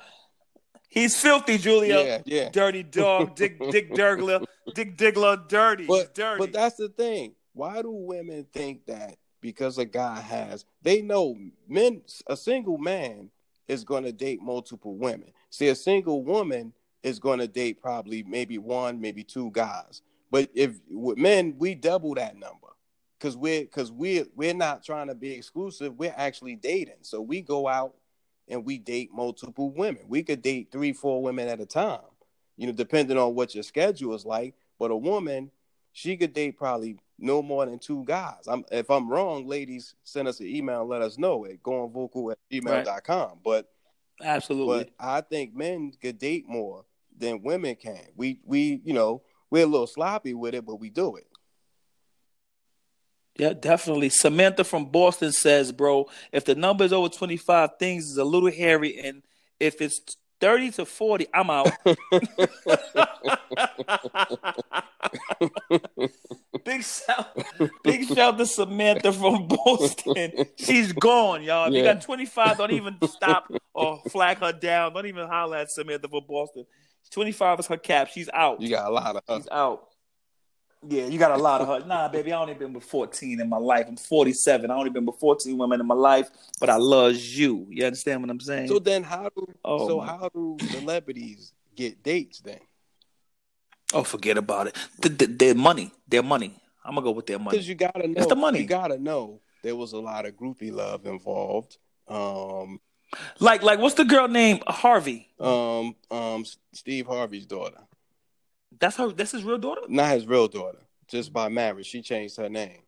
He's 0.89 1.21
filthy, 1.21 1.59
Julia. 1.59 1.99
Yeah, 1.99 2.23
yeah. 2.25 2.49
Dirty 2.51 2.83
dog, 2.83 3.35
Dick 3.37 3.59
Dick 3.71 3.91
Dirgler, 3.95 4.45
Dick 4.75 4.97
Diggler, 4.97 5.47
dirty. 5.49 5.87
But 5.87 6.15
dirty. 6.15 6.39
but 6.39 6.53
that's 6.53 6.77
the 6.77 6.89
thing. 6.89 7.35
Why 7.53 7.83
do 7.83 7.91
women 7.91 8.47
think 8.53 8.87
that 8.87 9.17
because 9.41 9.79
a 9.79 9.85
guy 9.85 10.21
has 10.21 10.65
they 10.83 11.03
know 11.03 11.37
men 11.69 12.03
a 12.27 12.37
single 12.37 12.79
man 12.79 13.31
is 13.69 13.85
going 13.85 14.05
to 14.05 14.13
date 14.13 14.41
multiple 14.43 14.97
women. 14.97 15.33
See 15.51 15.69
a 15.69 15.75
single 15.75 16.23
woman 16.23 16.73
is 17.03 17.19
going 17.19 17.41
to 17.41 17.49
date 17.49 17.81
probably 17.81 18.23
maybe 18.23 18.59
one, 18.59 19.01
maybe 19.01 19.23
two 19.23 19.51
guys. 19.53 20.03
But 20.31 20.51
if 20.55 20.81
with 20.91 21.19
men 21.19 21.55
we 21.59 21.75
double 21.75 22.15
that 22.15 22.37
number. 22.37 22.69
Cuz 23.21 23.37
we're 23.37 23.67
cuz 23.67 23.91
we 23.91 24.21
are 24.21 24.27
we're 24.35 24.55
not 24.55 24.83
trying 24.83 25.09
to 25.09 25.15
be 25.15 25.33
exclusive, 25.33 25.99
we're 25.99 26.15
actually 26.17 26.57
dating. 26.57 27.03
So 27.03 27.21
we 27.21 27.41
go 27.41 27.69
out 27.69 27.95
and 28.49 28.65
we 28.65 28.79
date 28.79 29.11
multiple 29.12 29.71
women. 29.71 30.05
We 30.09 30.23
could 30.23 30.43
date 30.43 30.69
3 30.73 30.93
4 30.93 31.23
women 31.23 31.49
at 31.49 31.61
a 31.61 31.67
time. 31.67 32.00
You 32.57 32.67
know, 32.67 32.73
depending 32.73 33.19
on 33.19 33.35
what 33.35 33.55
your 33.55 33.65
schedule 33.65 34.15
is 34.15 34.25
like, 34.25 34.55
but 34.79 34.91
a 34.91 34.97
woman 34.97 35.50
she 35.93 36.17
could 36.17 36.35
date 36.35 36.59
probably 36.59 36.99
no 37.19 37.43
more 37.43 37.65
than 37.65 37.79
two 37.79 38.05
guys. 38.05 38.47
I'm 38.47 38.65
if 38.71 38.91
I'm 38.91 39.09
wrong, 39.09 39.47
ladies, 39.47 39.95
send 40.05 40.29
us 40.29 40.41
an 40.41 40.47
email 40.47 40.83
and 40.83 40.91
let 40.91 41.03
us 41.03 41.19
know 41.19 41.47
at 41.47 41.62
goingvocal 41.62 42.33
at 42.33 42.38
gmail.com. 42.53 43.41
But 43.43 43.71
Absolutely. 44.23 44.85
but 44.85 44.91
I 44.99 45.23
think 45.23 45.55
men 45.55 45.93
could 46.00 46.19
date 46.19 46.47
more 46.47 46.85
than 47.17 47.43
women 47.43 47.76
can. 47.76 48.09
We 48.15 48.41
we 48.45 48.83
you 48.85 48.93
know, 48.93 49.23
we're 49.50 49.65
a 49.65 49.69
little 49.69 49.87
sloppy 49.87 50.35
with 50.35 50.55
it, 50.55 50.67
but 50.67 50.76
we 50.76 50.91
do 50.91 51.17
it. 51.17 51.26
Yeah, 53.38 53.52
definitely. 53.52 54.09
Samantha 54.09 54.64
from 54.64 54.87
Boston 54.87 55.33
says, 55.33 55.73
bro, 55.73 56.09
if 56.33 56.45
the 56.45 56.55
number 56.55 56.85
is 56.85 56.93
over 56.93 57.09
25, 57.09 57.71
things 57.78 58.05
is 58.05 58.16
a 58.16 58.25
little 58.25 58.50
hairy. 58.50 58.99
And 58.99 59.23
if 59.61 59.81
it's 59.81 60.00
30 60.40 60.71
to 60.73 60.85
40, 60.85 61.26
I'm 61.33 61.50
out. 61.50 61.71
big 66.64 66.83
shout, 66.83 67.38
big 67.83 68.09
shout 68.09 68.38
to 68.38 68.47
Samantha 68.47 69.12
from 69.12 69.49
Boston. 69.49 70.47
She's 70.57 70.93
gone, 70.93 71.43
y'all. 71.43 71.69
If 71.69 71.75
you 71.75 71.83
got 71.83 72.02
25, 72.02 72.59
don't 72.59 72.73
even 72.73 72.97
stop 73.07 73.50
or 73.75 74.00
flag 74.11 74.38
her 74.38 74.52
down. 74.52 74.93
Don't 74.95 75.07
even 75.07 75.28
holler 75.28 75.59
at 75.59 75.71
Samantha 75.71 76.09
from 76.09 76.25
Boston. 76.28 76.66
25 77.11 77.61
is 77.61 77.66
her 77.66 77.76
cap. 77.76 78.09
She's 78.09 78.28
out. 78.33 78.61
You 78.61 78.71
got 78.71 78.90
a 78.90 78.93
lot 78.93 79.16
of 79.16 79.23
uh, 79.28 79.38
She's 79.38 79.49
out. 79.50 79.88
Yeah, 80.88 81.07
you 81.07 81.19
got 81.19 81.33
a 81.33 81.37
lot 81.37 81.61
of 81.61 81.69
her. 81.69 81.87
Nah, 81.87 82.09
baby, 82.09 82.33
I 82.33 82.40
only 82.40 82.55
been 82.55 82.73
with 82.73 82.85
14 82.85 83.40
in 83.40 83.49
my 83.49 83.57
life. 83.57 83.87
I'm 83.88 83.97
47. 83.97 84.71
I 84.71 84.75
only 84.75 84.90
been 84.90 85.07
with 85.07 85.16
14 85.19 85.57
women 85.59 85.81
in 85.81 85.87
my 85.87 85.95
life, 85.95 86.31
but 86.61 86.71
I 86.71 86.76
love 86.76 87.16
you. 87.16 87.66
You 87.71 87.85
understand 87.87 88.21
what 88.23 88.31
I'm 88.31 88.40
saying? 88.40 88.69
So 88.69 88.78
then 88.78 89.02
how 89.02 89.28
do 89.35 89.47
Oh, 89.64 89.88
so 89.88 89.99
my- 89.99 90.07
how 90.07 90.28
do 90.33 90.57
celebrities 90.71 91.52
get 91.75 92.02
dates 92.02 92.40
then? 92.40 92.61
oh, 93.95 94.05
forget 94.05 94.37
about 94.38 94.69
it. 94.69 94.76
Th- 95.00 95.16
th- 95.16 95.38
their 95.38 95.55
money. 95.55 95.90
Their 96.09 96.23
money. 96.23 96.55
I'm 96.85 96.95
gonna 96.95 97.05
go 97.05 97.11
with 97.11 97.26
their 97.26 97.38
money. 97.38 97.57
Because 97.57 97.69
you 97.69 97.75
gotta 97.75 98.07
know 98.07 98.14
It's 98.19 98.26
the 98.26 98.37
money. 98.37 98.61
You 98.61 98.66
gotta 98.66 98.99
know 98.99 99.40
there 99.62 99.75
was 99.76 99.93
a 99.93 99.99
lot 99.99 100.25
of 100.26 100.35
groupie 100.37 100.73
love 100.73 101.07
involved. 101.07 101.78
Um 102.07 102.81
Like, 103.40 103.62
like, 103.62 103.78
what's 103.81 103.95
the 103.95 104.05
girl 104.05 104.28
named 104.28 104.62
Harvey? 104.69 105.28
um 105.40 105.97
um 106.11 106.45
Steve 106.73 107.07
Harvey's 107.07 107.47
daughter. 107.47 107.81
That's 108.78 108.97
her. 108.97 109.09
That's 109.12 109.33
his 109.33 109.45
real 109.45 109.59
daughter. 109.59 109.83
Not 109.88 110.12
his 110.12 110.26
real 110.26 110.49
daughter, 110.49 110.78
just 111.09 111.33
by 111.33 111.49
marriage. 111.49 111.87
She 111.87 112.02
changed 112.02 112.37
her 112.37 112.49
name. 112.49 112.83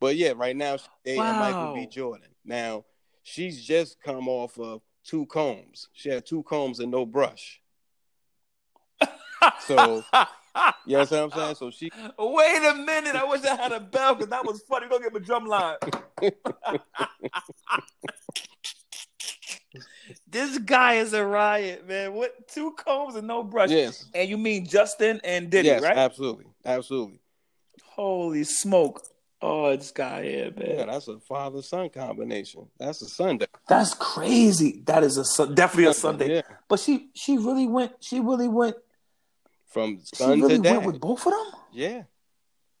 But 0.00 0.16
yeah, 0.16 0.32
right 0.36 0.56
now 0.56 0.76
she's 0.76 0.88
dating 1.04 1.38
Michael 1.38 1.74
B. 1.74 1.86
Jordan. 1.86 2.28
Now 2.44 2.84
she's 3.22 3.64
just 3.64 4.00
come 4.02 4.28
off 4.28 4.58
of 4.58 4.82
two 5.04 5.26
combs. 5.26 5.88
She 5.92 6.08
had 6.08 6.26
two 6.26 6.42
combs 6.42 6.80
and 6.80 6.90
no 6.90 7.06
brush. 7.06 7.60
So 9.66 10.02
you 10.86 10.96
understand 10.96 11.30
what 11.30 11.38
I'm 11.38 11.38
saying? 11.38 11.54
So 11.56 11.70
she 11.70 11.90
Wait 12.18 12.64
a 12.64 12.74
minute. 12.74 13.14
I 13.14 13.24
wish 13.24 13.44
I 13.44 13.56
had 13.56 13.72
a 13.72 13.80
bell 13.80 14.14
because 14.14 14.30
that 14.30 14.44
was 14.44 14.62
funny. 14.62 14.88
Go 14.88 14.98
get 14.98 15.12
my 15.12 15.18
drum 15.18 15.44
line. 15.44 15.76
this 20.28 20.58
guy 20.58 20.94
is 20.94 21.12
a 21.12 21.24
riot, 21.24 21.86
man. 21.86 22.12
What 22.14 22.48
two 22.48 22.72
combs 22.72 23.14
and 23.16 23.26
no 23.26 23.42
brush? 23.42 23.70
Yes. 23.70 24.06
And 24.14 24.28
you 24.28 24.36
mean 24.38 24.66
Justin 24.66 25.20
and 25.24 25.50
Diddy, 25.50 25.68
yes, 25.68 25.82
right? 25.82 25.96
absolutely. 25.96 26.46
Absolutely. 26.64 27.20
Holy 27.84 28.44
smoke. 28.44 29.02
Oh, 29.40 29.76
this 29.76 29.90
guy 29.90 30.22
here, 30.22 30.52
man. 30.56 30.78
Yeah, 30.78 30.84
that's 30.86 31.06
a 31.08 31.18
father 31.20 31.60
son 31.60 31.90
combination. 31.90 32.66
That's 32.78 33.02
a 33.02 33.08
Sunday. 33.08 33.46
That's 33.68 33.94
crazy. 33.94 34.82
That 34.86 35.04
is 35.04 35.18
a 35.18 35.46
definitely 35.46 35.90
a 35.90 35.94
Sunday. 35.94 36.36
Yeah. 36.36 36.42
But 36.68 36.80
she 36.80 37.10
she 37.14 37.36
really 37.36 37.66
went 37.66 37.92
she 38.00 38.20
really 38.20 38.48
went 38.48 38.76
From 39.68 40.00
she 40.14 40.24
really 40.24 40.56
to 40.56 40.62
dad. 40.62 40.72
went 40.78 40.86
with 40.86 41.00
both 41.00 41.26
of 41.26 41.32
them? 41.32 41.60
Yeah. 41.72 42.02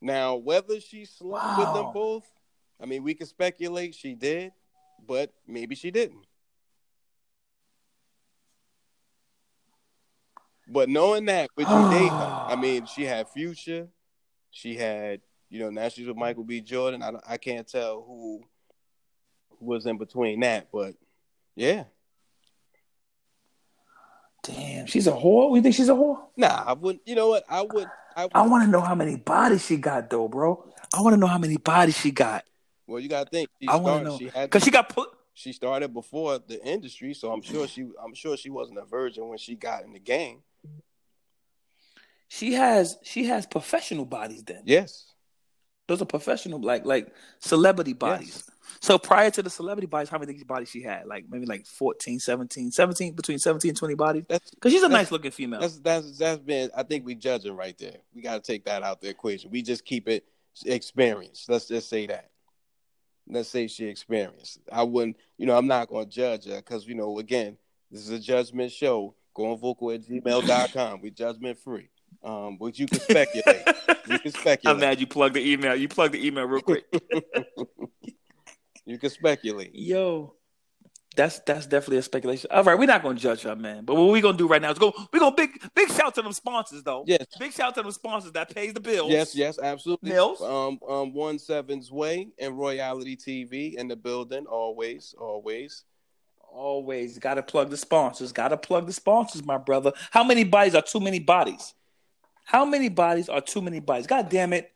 Now, 0.00 0.36
whether 0.36 0.80
she 0.80 1.04
slept 1.04 1.58
with 1.58 1.74
them 1.74 1.92
both, 1.92 2.24
I 2.80 2.86
mean, 2.86 3.02
we 3.02 3.14
can 3.14 3.26
speculate 3.26 3.94
she 3.94 4.14
did, 4.14 4.52
but 5.06 5.32
maybe 5.46 5.74
she 5.74 5.90
didn't. 5.90 6.24
But 10.66 10.88
knowing 10.88 11.26
that, 11.26 11.50
would 11.56 11.68
you 11.68 11.90
date 11.90 12.08
her? 12.08 12.44
I 12.48 12.56
mean, 12.60 12.86
she 12.86 13.04
had 13.04 13.28
Future, 13.28 13.88
she 14.50 14.76
had, 14.76 15.20
You 15.50 15.60
know, 15.60 15.70
now 15.70 15.88
she's 15.88 16.06
with 16.06 16.16
Michael 16.16 16.44
B. 16.44 16.60
Jordan. 16.60 17.02
I 17.02 17.12
I 17.26 17.36
can't 17.36 17.66
tell 17.68 18.02
who 18.06 18.42
was 19.60 19.86
in 19.86 19.98
between 19.98 20.40
that, 20.40 20.68
but 20.72 20.94
yeah. 21.54 21.84
Damn, 24.42 24.86
she's 24.86 25.06
a 25.06 25.12
whore. 25.12 25.50
We 25.50 25.60
think 25.62 25.74
she's 25.74 25.88
a 25.88 25.92
whore? 25.92 26.20
Nah, 26.36 26.64
I 26.66 26.74
wouldn't. 26.74 27.06
You 27.06 27.14
know 27.14 27.28
what? 27.28 27.44
I 27.48 27.62
would. 27.62 27.88
I, 28.16 28.28
I 28.34 28.46
want 28.46 28.64
to 28.64 28.70
know 28.70 28.80
how 28.80 28.94
many 28.94 29.16
bodies 29.16 29.64
she 29.64 29.76
got, 29.76 30.10
though, 30.10 30.28
bro. 30.28 30.64
I 30.94 31.00
want 31.00 31.14
to 31.14 31.16
know 31.16 31.26
how 31.26 31.38
many 31.38 31.56
bodies 31.56 31.98
she 31.98 32.10
got. 32.10 32.44
Well, 32.86 33.00
you 33.00 33.08
gotta 33.08 33.28
think. 33.28 33.48
She 33.60 33.68
I 33.68 33.76
want 33.76 34.04
to 34.04 34.10
know 34.10 34.18
She 34.18 34.28
because 34.30 34.62
she 34.62 34.70
got 34.70 34.90
put. 34.90 35.08
she 35.32 35.52
started 35.54 35.94
before 35.94 36.38
the 36.38 36.62
industry, 36.64 37.14
so 37.14 37.32
I'm 37.32 37.40
sure 37.40 37.66
she 37.66 37.88
I'm 38.04 38.12
sure 38.14 38.36
she 38.36 38.50
wasn't 38.50 38.78
a 38.78 38.84
virgin 38.84 39.26
when 39.28 39.38
she 39.38 39.54
got 39.54 39.84
in 39.84 39.94
the 39.94 39.98
game. 39.98 40.42
She 42.34 42.54
has 42.54 42.98
she 43.04 43.26
has 43.26 43.46
professional 43.46 44.04
bodies. 44.04 44.42
Then 44.42 44.62
Yes. 44.64 45.04
those 45.86 46.02
are 46.02 46.04
professional, 46.04 46.60
like 46.60 46.84
like 46.84 47.14
celebrity 47.38 47.92
bodies. 47.92 48.50
So 48.80 48.98
prior 48.98 49.30
to 49.30 49.40
the 49.40 49.50
celebrity 49.50 49.86
bodies, 49.86 50.08
how 50.08 50.18
many 50.18 50.42
bodies 50.42 50.68
she 50.68 50.82
had? 50.82 51.06
Like 51.06 51.26
maybe 51.30 51.46
like 51.46 51.64
14, 51.64 52.18
17, 52.18 52.72
17, 52.72 53.14
between 53.14 53.38
17 53.38 53.68
and 53.68 53.78
20 53.78 53.94
bodies. 53.94 54.24
Because 54.26 54.72
she's 54.72 54.82
a 54.82 54.88
nice 54.88 55.12
looking 55.12 55.30
female. 55.30 55.60
that's 55.60 55.78
that's 55.78 56.18
that's 56.18 56.40
been 56.40 56.70
I 56.76 56.82
think 56.82 57.06
we 57.06 57.14
judge 57.14 57.42
judging 57.42 57.56
right 57.56 57.78
there. 57.78 57.98
We 58.12 58.20
gotta 58.20 58.40
take 58.40 58.64
that 58.64 58.82
out 58.82 59.00
the 59.00 59.10
equation. 59.10 59.52
We 59.52 59.62
just 59.62 59.84
keep 59.84 60.08
it 60.08 60.24
experience. 60.66 61.46
Let's 61.48 61.68
just 61.68 61.88
say 61.88 62.08
that. 62.08 62.30
Let's 63.28 63.48
say 63.48 63.68
she 63.68 63.84
experienced. 63.86 64.58
I 64.72 64.82
wouldn't, 64.82 65.18
you 65.38 65.46
know, 65.46 65.56
I'm 65.56 65.68
not 65.68 65.88
gonna 65.88 66.06
judge 66.06 66.46
her 66.46 66.56
because 66.56 66.84
you 66.84 66.96
know, 66.96 67.20
again, 67.20 67.58
this 67.92 68.00
is 68.00 68.10
a 68.10 68.18
judgment 68.18 68.72
show. 68.72 69.14
Go 69.34 69.52
on 69.52 69.58
vocal 69.58 69.92
at 69.92 70.02
gmail.com. 70.02 71.00
We 71.00 71.12
judgment 71.12 71.58
free. 71.58 71.90
Um, 72.22 72.56
but 72.58 72.78
you 72.78 72.86
can 72.86 73.00
speculate. 73.00 73.62
you 74.08 74.18
can 74.18 74.32
speculate. 74.32 74.66
I'm 74.66 74.80
mad 74.80 75.00
you 75.00 75.06
plugged 75.06 75.36
the 75.36 75.52
email. 75.52 75.74
You 75.74 75.88
plugged 75.88 76.14
the 76.14 76.26
email 76.26 76.44
real 76.44 76.62
quick. 76.62 76.84
You 78.86 78.98
can 78.98 79.10
speculate. 79.10 79.70
Yo, 79.74 80.34
that's 81.16 81.38
that's 81.40 81.66
definitely 81.66 81.98
a 81.98 82.02
speculation. 82.02 82.50
All 82.50 82.64
right, 82.64 82.78
we're 82.78 82.86
not 82.86 83.02
gonna 83.02 83.18
judge 83.18 83.42
her, 83.42 83.56
man. 83.56 83.84
But 83.84 83.94
what 83.94 84.08
we're 84.08 84.20
gonna 84.20 84.36
do 84.36 84.46
right 84.46 84.60
now 84.60 84.70
is 84.72 84.78
go. 84.78 84.92
We're 85.12 85.20
gonna 85.20 85.34
big 85.34 85.50
big 85.74 85.90
shout 85.90 86.14
to 86.16 86.22
them 86.22 86.32
sponsors 86.32 86.82
though. 86.82 87.04
Yes. 87.06 87.24
Big 87.38 87.52
shout 87.52 87.74
to 87.76 87.82
them 87.82 87.92
sponsors 87.92 88.32
that 88.32 88.54
pays 88.54 88.74
the 88.74 88.80
bills. 88.80 89.10
Yes, 89.10 89.34
yes, 89.34 89.58
absolutely. 89.58 90.10
Mills? 90.10 90.42
Um, 90.42 90.78
um, 90.86 91.14
one 91.14 91.38
Seven's 91.38 91.90
Way 91.90 92.28
and 92.38 92.58
Royalty 92.58 93.16
TV 93.16 93.74
in 93.74 93.88
the 93.88 93.96
building. 93.96 94.46
Always, 94.46 95.14
always. 95.18 95.84
Always 96.52 97.18
gotta 97.18 97.42
plug 97.42 97.70
the 97.70 97.76
sponsors. 97.76 98.32
Gotta 98.32 98.56
plug 98.56 98.86
the 98.86 98.92
sponsors, 98.92 99.44
my 99.44 99.58
brother. 99.58 99.92
How 100.10 100.22
many 100.22 100.44
bodies 100.44 100.74
are 100.74 100.82
too 100.82 101.00
many 101.00 101.18
bodies? 101.18 101.74
How 102.44 102.64
many 102.64 102.88
bodies 102.88 103.28
are 103.28 103.40
too 103.40 103.62
many 103.62 103.80
bodies? 103.80 104.06
God 104.06 104.28
damn 104.28 104.52
it. 104.52 104.70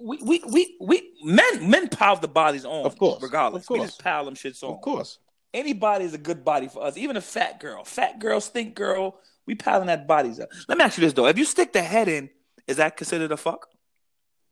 We 0.00 0.18
we 0.22 0.42
we, 0.48 0.76
we 0.80 1.12
men 1.22 1.70
men 1.70 1.88
pile 1.88 2.16
the 2.16 2.28
bodies 2.28 2.64
on, 2.64 2.84
Of 2.84 2.98
course, 2.98 3.22
regardless. 3.22 3.64
of 3.64 3.70
We 3.70 3.80
just 3.80 4.02
pile 4.02 4.24
them 4.24 4.34
shits 4.34 4.62
on. 4.62 4.74
Of 4.74 4.80
course. 4.80 5.18
Anybody 5.54 6.04
is 6.06 6.14
a 6.14 6.18
good 6.18 6.44
body 6.44 6.66
for 6.68 6.82
us, 6.82 6.96
even 6.96 7.16
a 7.16 7.20
fat 7.20 7.60
girl. 7.60 7.84
Fat 7.84 8.18
girl, 8.18 8.40
stink 8.40 8.74
girl, 8.74 9.18
we 9.46 9.54
piling 9.54 9.86
that 9.88 10.06
bodies 10.08 10.40
up. 10.40 10.48
Let 10.66 10.78
me 10.78 10.84
ask 10.84 10.96
you 10.98 11.02
this 11.04 11.12
though. 11.12 11.26
If 11.26 11.38
you 11.38 11.44
stick 11.44 11.72
the 11.72 11.82
head 11.82 12.08
in, 12.08 12.30
is 12.66 12.78
that 12.78 12.96
considered 12.96 13.30
a 13.32 13.36
fuck? 13.36 13.68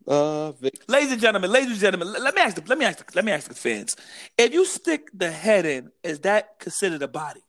Uh, 0.07 0.53
Vic, 0.53 0.83
Ladies 0.89 1.13
and 1.13 1.21
gentlemen, 1.21 1.51
ladies 1.51 1.73
and 1.73 1.81
gentlemen, 1.81 2.13
let 2.13 2.23
let 2.23 2.35
me 2.35 2.43
ask 2.43 2.57
the 2.57 2.63
let 2.67 2.79
me 2.79 2.85
ask 2.85 2.99
the, 2.99 3.05
let 3.15 3.25
me 3.25 3.33
ask 3.33 3.49
the 3.49 3.55
fans. 3.55 3.97
If 4.39 4.53
you 4.53 4.65
stick 4.65 5.09
the 5.13 5.31
head 5.31 5.67
in, 5.67 5.91
is 6.03 6.21
that 6.21 6.59
considered 6.59 7.03
a 7.03 7.09
body? 7.09 7.41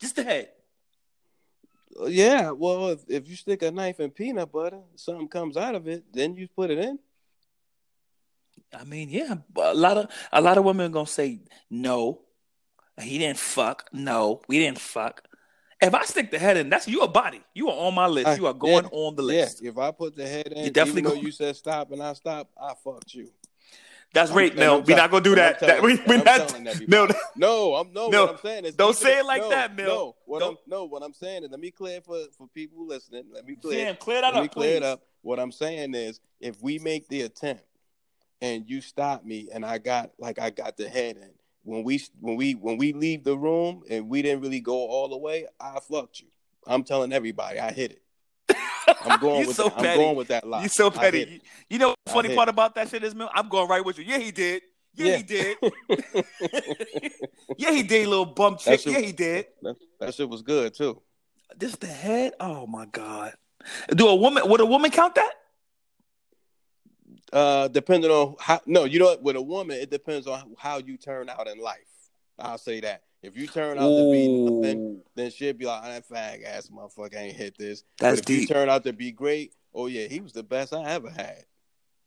Just 0.00 0.16
the 0.16 0.24
head. 0.24 0.50
Yeah. 2.06 2.50
Well, 2.50 2.88
if, 2.88 3.00
if 3.08 3.28
you 3.28 3.36
stick 3.36 3.62
a 3.62 3.70
knife 3.70 4.00
in 4.00 4.10
peanut 4.10 4.52
butter, 4.52 4.80
something 4.96 5.28
comes 5.28 5.56
out 5.56 5.74
of 5.74 5.88
it, 5.88 6.04
then 6.12 6.34
you 6.34 6.48
put 6.48 6.70
it 6.70 6.78
in. 6.78 6.98
I 8.78 8.84
mean, 8.84 9.08
yeah, 9.08 9.34
a 9.56 9.74
lot 9.74 9.96
of 9.96 10.10
a 10.32 10.40
lot 10.40 10.58
of 10.58 10.64
women 10.64 10.86
are 10.86 10.92
gonna 10.94 11.06
say 11.06 11.40
no. 11.70 12.20
He 13.00 13.18
didn't 13.18 13.38
fuck. 13.38 13.88
No, 13.92 14.42
we 14.48 14.58
didn't 14.58 14.78
fuck. 14.80 15.22
If 15.80 15.94
I 15.94 16.04
stick 16.04 16.32
the 16.32 16.38
head 16.40 16.56
in, 16.56 16.68
that's 16.68 16.88
you 16.88 17.02
a 17.02 17.08
body. 17.08 17.40
You 17.54 17.68
are 17.68 17.86
on 17.86 17.94
my 17.94 18.06
list. 18.08 18.26
I- 18.26 18.34
you 18.34 18.46
are 18.46 18.52
going 18.54 18.84
yeah, 18.84 18.90
on 18.90 19.14
the 19.14 19.22
Yeah. 19.22 19.42
list. 19.42 19.62
If 19.62 19.78
I 19.78 19.92
put 19.92 20.16
the 20.16 20.26
head 20.26 20.48
in, 20.48 20.64
You 20.64 20.70
definitely 20.70 21.02
even 21.02 21.14
go- 21.14 21.20
you 21.20 21.30
said 21.30 21.54
stop 21.54 21.92
and 21.92 22.02
I 22.02 22.12
stop, 22.14 22.50
I 22.60 22.74
fucked 22.82 23.14
you. 23.14 23.30
That's 24.14 24.30
rape, 24.30 24.56
and 24.56 24.86
We're 24.86 24.96
not 24.96 25.10
gonna 25.10 25.22
do 25.22 25.34
that. 25.34 25.60
that 25.60 25.82
we, 25.82 26.00
we're 26.06 26.22
not. 26.22 26.48
telling 26.48 26.66
everybody. 26.66 27.14
No, 27.36 27.74
I'm 27.74 27.92
no. 27.92 28.08
No, 28.08 28.22
what 28.22 28.30
I'm 28.34 28.38
saying 28.38 28.64
is 28.64 28.74
don't 28.74 28.96
say 28.96 29.18
it 29.18 29.24
like 29.26 29.42
no, 29.42 29.50
that, 29.50 29.76
Mil. 29.76 29.86
No, 29.86 30.16
what 30.24 30.38
Don't- 30.40 30.52
I'm 30.52 30.56
no, 30.66 30.84
what 30.86 31.02
I'm 31.02 31.12
saying 31.12 31.44
is 31.44 31.50
let 31.50 31.60
me 31.60 31.70
clear 31.70 32.00
for 32.00 32.18
for 32.36 32.48
people 32.48 32.86
listening. 32.86 33.24
Let 33.32 33.46
me 33.46 33.54
clear. 33.56 33.84
Jam, 33.84 33.96
clear 33.96 34.22
that 34.22 34.34
let 34.34 34.40
me 34.40 34.46
up, 34.48 34.52
clear 34.54 34.76
it 34.76 34.82
up. 34.82 35.02
What 35.22 35.38
I'm 35.38 35.52
saying 35.52 35.94
is, 35.94 36.20
if 36.40 36.62
we 36.62 36.78
make 36.78 37.08
the 37.08 37.22
attempt 37.22 37.64
and 38.40 38.68
you 38.68 38.80
stop 38.80 39.24
me, 39.24 39.48
and 39.52 39.64
I 39.64 39.78
got 39.78 40.10
like 40.18 40.38
I 40.38 40.50
got 40.50 40.76
the 40.76 40.88
head 40.88 41.16
in 41.16 41.30
when 41.62 41.84
we 41.84 42.00
when 42.20 42.36
we 42.36 42.54
when 42.54 42.78
we 42.78 42.92
leave 42.94 43.24
the 43.24 43.36
room 43.36 43.82
and 43.90 44.08
we 44.08 44.22
didn't 44.22 44.40
really 44.40 44.60
go 44.60 44.74
all 44.88 45.08
the 45.08 45.18
way, 45.18 45.46
I 45.60 45.78
fucked 45.80 46.20
you. 46.20 46.28
I'm 46.66 46.82
telling 46.82 47.12
everybody, 47.12 47.60
I 47.60 47.72
hit 47.72 47.92
it. 47.92 48.02
I'm 49.02 49.20
going 49.20 49.46
with 49.46 49.56
so 49.56 49.68
that. 49.68 49.78
I'm 49.78 49.96
going 49.96 50.16
with 50.16 50.28
that 50.28 50.46
lie. 50.46 50.62
You 50.62 50.68
so 50.68 50.90
petty. 50.90 51.40
You, 51.68 51.78
know 51.78 51.94
the 52.06 52.12
funny 52.12 52.34
part 52.34 52.48
about 52.48 52.74
that 52.76 52.88
shit 52.88 53.04
is, 53.04 53.14
Mil? 53.14 53.30
I'm 53.34 53.48
going 53.48 53.68
right 53.68 53.84
with 53.84 53.98
you. 53.98 54.04
Yeah, 54.04 54.18
he 54.18 54.30
did. 54.30 54.62
Yeah, 54.94 55.06
Yeah. 55.06 55.16
he 55.18 55.22
did. 55.22 55.56
yeah, 57.58 57.70
he 57.72 57.82
did, 57.82 58.06
little 58.08 58.26
bump 58.26 58.58
chick. 58.60 58.84
A- 58.86 58.90
Yeah, 58.90 59.00
he 59.00 59.12
did. 59.12 59.46
that, 59.62 59.76
that 60.00 60.14
shit 60.14 60.28
was 60.28 60.42
good 60.42 60.74
too. 60.74 61.00
This 61.56 61.70
is 61.72 61.78
the 61.78 61.86
head? 61.86 62.32
Oh 62.40 62.66
my 62.66 62.86
god. 62.86 63.34
Do 63.90 64.08
a 64.08 64.14
woman 64.14 64.48
would 64.48 64.60
a 64.60 64.66
woman 64.66 64.90
count 64.90 65.14
that? 65.16 65.32
Uh, 67.32 67.68
depending 67.68 68.10
on 68.10 68.36
how. 68.40 68.60
No, 68.66 68.84
you 68.84 68.98
know 68.98 69.06
what? 69.06 69.22
With 69.22 69.36
a 69.36 69.42
woman, 69.42 69.76
it 69.78 69.90
depends 69.90 70.26
on 70.26 70.54
how 70.58 70.78
you 70.78 70.96
turn 70.96 71.28
out 71.28 71.46
in 71.48 71.58
life. 71.58 71.78
I'll 72.38 72.58
say 72.58 72.80
that. 72.80 73.02
If 73.22 73.36
you 73.36 73.46
turn 73.48 73.78
out 73.78 73.88
to 73.96 74.10
be 74.12 74.28
nothing, 74.28 75.00
then 75.16 75.30
she'll 75.30 75.52
be 75.52 75.64
like, 75.66 75.82
"I 75.82 75.88
"That 75.94 76.08
fag 76.08 76.44
ass 76.44 76.68
motherfucker 76.68 77.16
ain't 77.16 77.36
hit 77.36 77.58
this." 77.58 77.82
That's 77.98 78.12
but 78.16 78.18
if 78.20 78.24
deep. 78.26 78.40
you 78.42 78.46
turn 78.46 78.68
out 78.68 78.84
to 78.84 78.92
be 78.92 79.10
great, 79.10 79.52
oh 79.74 79.86
yeah, 79.86 80.06
he 80.06 80.20
was 80.20 80.32
the 80.32 80.42
best 80.44 80.72
I 80.72 80.84
ever 80.84 81.10
had. 81.10 81.44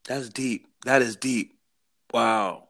That's 0.07 0.29
deep. 0.29 0.67
That 0.85 1.01
is 1.01 1.15
deep. 1.17 1.57
Wow. 2.13 2.69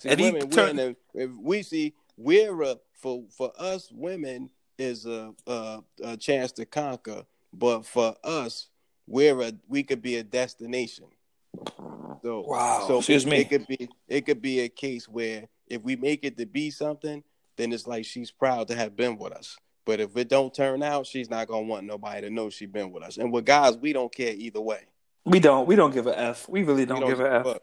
See, 0.00 0.08
If 0.08 0.18
you 0.18 0.26
women, 0.32 0.50
turn- 0.50 0.76
we're 0.76 0.82
in 0.84 0.96
a, 1.14 1.22
if 1.24 1.30
we 1.40 1.62
see 1.62 1.94
we're 2.16 2.62
a, 2.62 2.76
for 2.94 3.24
for 3.30 3.52
us 3.58 3.90
women 3.92 4.48
is 4.78 5.04
a, 5.06 5.34
a 5.46 5.80
a 6.02 6.16
chance 6.16 6.52
to 6.52 6.64
conquer, 6.64 7.24
but 7.52 7.84
for 7.84 8.16
us, 8.24 8.68
we're 9.06 9.40
a 9.42 9.52
we 9.68 9.82
could 9.82 10.00
be 10.00 10.16
a 10.16 10.22
destination. 10.24 11.06
So 12.22 12.44
Wow. 12.46 12.84
so 12.86 12.98
Excuse 12.98 13.26
me. 13.26 13.38
it 13.38 13.50
could 13.50 13.66
be 13.66 13.88
it 14.08 14.22
could 14.26 14.40
be 14.40 14.60
a 14.60 14.68
case 14.70 15.06
where 15.08 15.48
if 15.66 15.82
we 15.82 15.96
make 15.96 16.24
it 16.24 16.36
to 16.38 16.46
be 16.46 16.70
something, 16.70 17.22
then 17.62 17.72
it's 17.72 17.86
like 17.86 18.04
she's 18.04 18.30
proud 18.30 18.68
to 18.68 18.74
have 18.74 18.96
been 18.96 19.16
with 19.16 19.32
us. 19.32 19.56
But 19.84 20.00
if 20.00 20.16
it 20.16 20.28
don't 20.28 20.52
turn 20.54 20.82
out, 20.82 21.06
she's 21.06 21.30
not 21.30 21.46
gonna 21.48 21.62
want 21.66 21.86
nobody 21.86 22.20
to 22.22 22.30
know 22.30 22.50
she 22.50 22.66
been 22.66 22.90
with 22.92 23.02
us. 23.04 23.16
And 23.18 23.32
with 23.32 23.44
guys, 23.46 23.76
we 23.76 23.92
don't 23.92 24.12
care 24.14 24.32
either 24.34 24.60
way. 24.60 24.80
We 25.24 25.38
don't. 25.40 25.66
We 25.66 25.76
don't 25.76 25.92
give 25.94 26.06
a 26.08 26.18
F. 26.18 26.48
We 26.48 26.62
really 26.64 26.80
We 26.82 26.86
don't, 26.86 27.06
give 27.06 27.20
a 27.20 27.34
F. 27.36 27.44
fuck. 27.44 27.62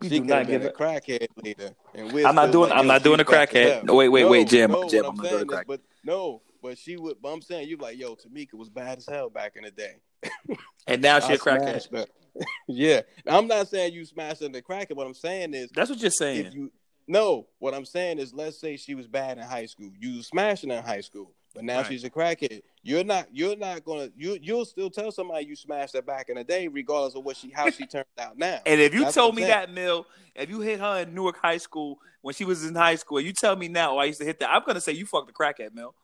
We 0.00 0.08
she 0.08 0.18
do 0.20 0.24
not 0.26 0.46
give 0.46 0.64
a 0.64 0.68
a 0.68 0.72
crackhead 0.72 1.26
later, 1.42 1.70
and 1.94 2.12
we're 2.12 2.26
I'm 2.26 2.34
not 2.34 2.50
doing- 2.52 2.68
like, 2.70 2.78
I'm 2.78 2.86
not 2.86 3.02
doing 3.02 3.20
a 3.20 3.24
crackhead. 3.24 3.84
No, 3.84 3.94
wait, 3.94 4.08
wait, 4.08 4.22
no, 4.22 4.28
wait, 4.30 4.48
Jim. 4.48 4.70
No, 4.70 4.86
Jam, 4.88 5.04
what 5.04 5.06
I'm 5.06 5.10
I'm 5.12 5.16
not 5.16 5.30
doing 5.30 5.40
a 5.40 5.44
is, 5.44 5.48
crack- 5.48 5.66
but 5.66 5.80
no, 6.04 6.42
but 6.62 6.76
she 6.78 6.96
would. 6.96 7.16
But 7.22 7.32
I'm 7.32 7.40
saying 7.42 7.68
you 7.68 7.76
like, 7.78 7.98
yo, 7.98 8.14
Tamika 8.14 8.54
was 8.54 8.68
bad 8.68 8.98
as 8.98 9.06
hell 9.06 9.30
back 9.30 9.56
in 9.56 9.64
the 9.64 9.70
day. 9.70 9.96
and 10.86 11.00
now 11.00 11.18
she 11.20 11.32
I 11.32 11.36
a 11.36 11.38
crackhead. 11.38 11.80
smashed 11.82 11.92
her. 11.92 12.06
yeah, 12.68 13.00
I'm 13.26 13.46
not 13.46 13.68
saying 13.68 13.94
you 13.94 14.04
smashed 14.04 14.40
her 14.40 14.46
in 14.46 14.52
the 14.52 14.60
crackhead. 14.60 14.96
What 14.96 15.06
I'm 15.06 15.14
saying 15.14 15.54
is, 15.54 15.70
That's 15.74 15.88
what 15.88 15.98
you're 16.00 16.10
saying. 16.10 16.44
if 16.46 16.54
you 16.54 16.70
no, 17.08 17.46
what 17.58 17.74
I'm 17.74 17.84
saying 17.84 18.18
is, 18.18 18.34
let's 18.34 18.58
say 18.58 18.76
she 18.76 18.94
was 18.94 19.06
bad 19.06 19.38
in 19.38 19.44
high 19.44 19.66
school. 19.66 19.90
You 19.98 20.22
smashing 20.22 20.70
in 20.70 20.82
high 20.82 21.00
school, 21.02 21.32
but 21.54 21.64
now 21.64 21.78
Right. 21.78 21.86
she's 21.86 22.04
a 22.04 22.10
crackhead. 22.10 22.62
You're 22.82 23.04
not. 23.04 23.28
You're 23.32 23.56
not 23.56 23.84
gonna. 23.84 24.10
You 24.16 24.38
you'll 24.40 24.64
still 24.64 24.90
tell 24.90 25.10
somebody 25.12 25.46
you 25.46 25.56
smashed 25.56 25.94
her 25.94 26.02
back 26.02 26.28
in 26.28 26.36
the 26.36 26.44
day, 26.44 26.68
regardless 26.68 27.14
of 27.14 27.24
what 27.24 27.36
she 27.36 27.50
how 27.50 27.70
she 27.70 27.86
turned 27.86 28.06
out 28.18 28.36
now. 28.38 28.60
And 28.66 28.80
if 28.80 28.94
you 28.94 29.02
That's 29.04 29.14
told 29.14 29.34
me 29.34 29.42
saying. 29.42 29.52
that, 29.52 29.70
Mill, 29.72 30.06
if 30.34 30.48
you 30.50 30.60
hit 30.60 30.80
her 30.80 31.00
in 31.02 31.14
Newark 31.14 31.38
High 31.38 31.58
School 31.58 31.98
when 32.22 32.34
she 32.34 32.44
was 32.44 32.64
in 32.64 32.74
high 32.74 32.94
school, 32.96 33.20
you 33.20 33.32
tell 33.32 33.56
me 33.56 33.68
now, 33.68 33.94
oh, 33.94 33.98
I 33.98 34.04
used 34.06 34.20
to 34.20 34.24
hit 34.26 34.38
that. 34.40 34.50
I'm 34.50 34.62
gonna 34.66 34.80
say 34.80 34.92
you 34.92 35.06
fucked 35.06 35.26
the 35.28 35.32
crackhead, 35.32 35.74
Mill. 35.74 35.94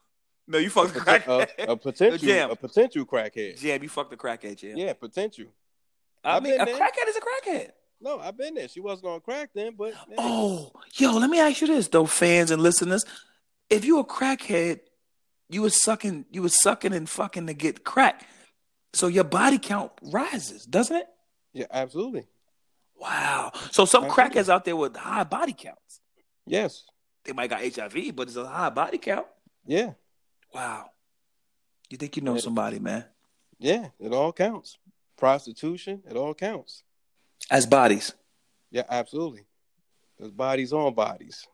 Mill, 0.48 0.60
you 0.60 0.70
fucked 0.70 0.94
the 0.94 1.00
a, 1.00 1.04
poten- 1.04 1.22
crackhead. 1.22 1.48
a, 1.58 1.62
a 1.72 1.76
potential 1.76 2.18
Jam. 2.28 2.50
a 2.50 2.56
potential 2.56 3.04
crackhead. 3.06 3.58
Jam, 3.60 3.82
you 3.82 3.88
fucked 3.88 4.10
the 4.10 4.16
crackhead, 4.16 4.56
Jam. 4.56 4.76
Yeah, 4.76 4.92
potential. 4.92 5.46
I 6.24 6.36
I've 6.36 6.42
mean, 6.42 6.60
a 6.60 6.64
there. 6.64 6.76
crackhead 6.76 7.08
is 7.08 7.16
a 7.16 7.20
crackhead. 7.20 7.70
No, 8.02 8.18
I've 8.18 8.36
been 8.36 8.54
there. 8.54 8.68
She 8.68 8.80
wasn't 8.80 9.04
gonna 9.04 9.20
crack 9.20 9.50
then, 9.54 9.74
but 9.76 9.94
hey, 9.94 10.14
Oh, 10.18 10.72
yo, 10.94 11.12
let 11.18 11.30
me 11.30 11.38
ask 11.38 11.60
you 11.60 11.68
this 11.68 11.88
though, 11.88 12.06
fans 12.06 12.50
and 12.50 12.60
listeners. 12.62 13.04
If 13.70 13.84
you 13.84 13.98
a 14.00 14.04
crackhead, 14.04 14.80
you 15.48 15.62
was 15.62 15.80
sucking, 15.82 16.26
you 16.30 16.42
was 16.42 16.60
sucking 16.60 16.92
and 16.92 17.08
fucking 17.08 17.46
to 17.46 17.54
get 17.54 17.84
crack. 17.84 18.26
So 18.92 19.06
your 19.06 19.24
body 19.24 19.58
count 19.58 19.92
rises, 20.02 20.64
doesn't 20.66 20.96
it? 20.96 21.06
yeah, 21.52 21.66
absolutely. 21.70 22.26
Wow. 22.96 23.52
So 23.72 23.84
some 23.84 24.04
Absolutely. 24.04 24.40
crackheads 24.42 24.48
out 24.48 24.64
there 24.64 24.76
with 24.76 24.96
high 24.96 25.24
body 25.24 25.52
counts. 25.52 26.00
Yes. 26.46 26.84
They 27.24 27.32
might 27.32 27.50
got 27.50 27.60
HIV, 27.62 28.14
but 28.14 28.28
it's 28.28 28.36
a 28.36 28.46
high 28.46 28.70
body 28.70 28.98
count. 28.98 29.26
Yeah. 29.66 29.92
Wow. 30.54 30.90
You 31.90 31.98
think 31.98 32.16
you 32.16 32.22
know 32.22 32.34
Yeah. 32.34 32.40
somebody, 32.40 32.78
man? 32.78 33.04
Yeah. 33.58 33.88
It 33.98 34.12
all 34.12 34.32
counts. 34.32 34.78
prostitution, 35.16 36.02
it 36.08 36.16
all 36.16 36.34
counts. 36.34 36.82
As 37.50 37.66
bodies. 37.66 38.12
Yeah, 38.70 38.84
absolutely. 38.88 39.44
There's 40.18 40.30
bodies 40.30 40.72
on 40.72 40.94
bodies. 40.94 41.46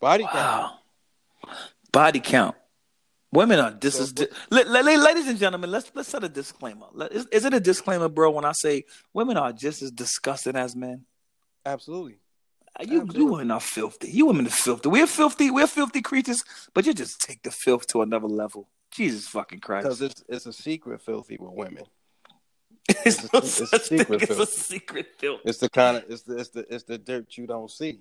Body 0.00 0.26
count. 0.30 0.72
Body 1.92 2.20
count. 2.20 2.56
Women 3.32 3.60
are 3.60 3.70
this 3.70 3.96
So- 3.96 4.02
is 4.02 4.12
di- 4.12 4.26
la- 4.50 4.62
la- 4.66 4.80
la- 4.80 5.02
ladies 5.02 5.26
and 5.28 5.38
gentlemen. 5.38 5.70
Let's 5.70 5.90
let's 5.94 6.08
set 6.08 6.22
a 6.24 6.28
disclaimer. 6.28 6.86
Let- 6.92 7.12
Is, 7.12 7.26
is 7.32 7.44
it 7.44 7.54
a 7.54 7.60
disclaimer, 7.60 8.08
bro? 8.08 8.30
When 8.30 8.44
I 8.44 8.52
say 8.52 8.84
women 9.14 9.36
are 9.36 9.52
just 9.52 9.80
as 9.82 9.90
disgusting 9.90 10.56
as 10.56 10.74
men, 10.76 11.04
Absolutely. 11.64 12.18
Uh, 12.78 12.82
you 12.84 12.94
you 12.94 13.00
Absolutely. 13.02 13.30
women 13.30 13.50
are 13.52 13.60
filthy. 13.60 14.10
You 14.10 14.26
women 14.26 14.46
are 14.46 14.50
filthy. 14.50 14.88
We're 14.88 15.06
filthy. 15.06 15.50
We're 15.50 15.66
filthy 15.66 16.02
creatures, 16.02 16.42
but 16.74 16.84
you 16.86 16.92
just 16.94 17.20
take 17.20 17.42
the 17.42 17.50
filth 17.50 17.86
to 17.88 18.02
another 18.02 18.26
level. 18.28 18.68
Jesus 18.90 19.28
fucking 19.28 19.60
Christ! 19.60 19.84
Because 19.84 20.02
it's 20.02 20.24
it's 20.28 20.46
a 20.46 20.52
secret 20.52 21.00
filthy 21.00 21.36
with 21.40 21.52
women. 21.52 21.84
it's, 22.88 23.24
it's 23.24 23.32
no 23.32 23.38
a- 23.38 23.42
it's 23.42 23.60
a 23.60 23.66
such 23.66 23.88
thing 23.88 23.98
secret 24.00 24.30
as 24.30 24.38
a 24.38 24.46
secret 24.46 25.06
filth. 25.18 25.40
It's 25.44 25.58
the 25.58 25.68
kind 25.70 25.96
of 25.98 26.04
it's 26.08 26.22
the 26.22 26.36
it's 26.38 26.50
the 26.50 26.74
it's 26.74 26.84
the 26.84 26.98
dirt 26.98 27.36
you 27.38 27.46
don't 27.46 27.70
see. 27.70 28.00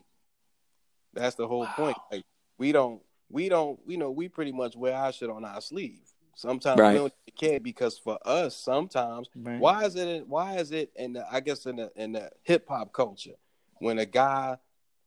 That's 1.13 1.35
the 1.35 1.47
whole 1.47 1.61
Wow. 1.61 1.73
point. 1.75 1.97
Like 2.11 2.23
we 2.57 2.71
don't 2.71 3.01
we 3.29 3.49
don't 3.49 3.79
you 3.87 3.97
know 3.97 4.11
we 4.11 4.29
pretty 4.29 4.51
much 4.51 4.75
wear 4.75 4.95
our 4.95 5.11
shit 5.11 5.29
on 5.29 5.45
our 5.45 5.61
sleeve. 5.61 6.01
Sometimes 6.35 6.79
Right. 6.79 6.93
we 6.93 6.97
don't 6.99 7.13
care 7.37 7.59
because 7.59 7.97
for 7.97 8.17
us 8.25 8.55
sometimes 8.55 9.29
Right. 9.35 9.59
why 9.59 9.83
is 9.85 9.95
it 9.95 10.07
in, 10.07 10.23
why 10.23 10.55
is 10.57 10.71
it 10.71 10.91
in 10.95 11.13
the, 11.13 11.25
I 11.31 11.39
guess 11.41 11.65
in 11.65 11.75
the 11.77 11.91
in 11.95 12.13
the 12.13 12.31
hip 12.43 12.67
hop 12.69 12.93
culture 12.93 13.35
when 13.79 13.99
a 13.99 14.05
guy 14.05 14.57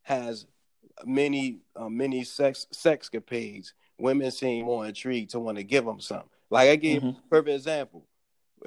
has 0.02 0.46
many 1.04 1.58
uh, 1.74 1.88
many 1.88 2.22
sex 2.24 2.66
sex 2.70 3.08
sexcapades 3.10 3.72
women 3.98 4.30
seem 4.30 4.66
more 4.66 4.86
intrigued 4.86 5.30
to 5.30 5.40
want 5.40 5.56
to 5.56 5.64
give 5.64 5.84
him 5.86 5.98
some 6.00 6.24
like 6.50 6.68
I 6.68 6.76
gave 6.76 7.02
Mhm. 7.02 7.16
perfect 7.30 7.54
example 7.56 8.04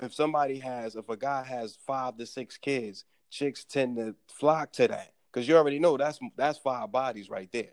if 0.01 0.13
somebody 0.13 0.59
has 0.59 0.95
if 0.95 1.09
a 1.09 1.17
guy 1.17 1.43
has 1.43 1.77
five 1.85 2.17
to 2.17 2.25
six 2.25 2.57
kids 2.57 3.05
chicks 3.29 3.63
tend 3.65 3.97
to 3.97 4.15
flock 4.27 4.71
to 4.71 4.87
that 4.87 5.13
because 5.31 5.47
you 5.47 5.55
already 5.57 5.79
know 5.79 5.97
that's 5.97 6.19
that's 6.35 6.57
five 6.59 6.91
bodies 6.91 7.29
right 7.29 7.49
there 7.51 7.71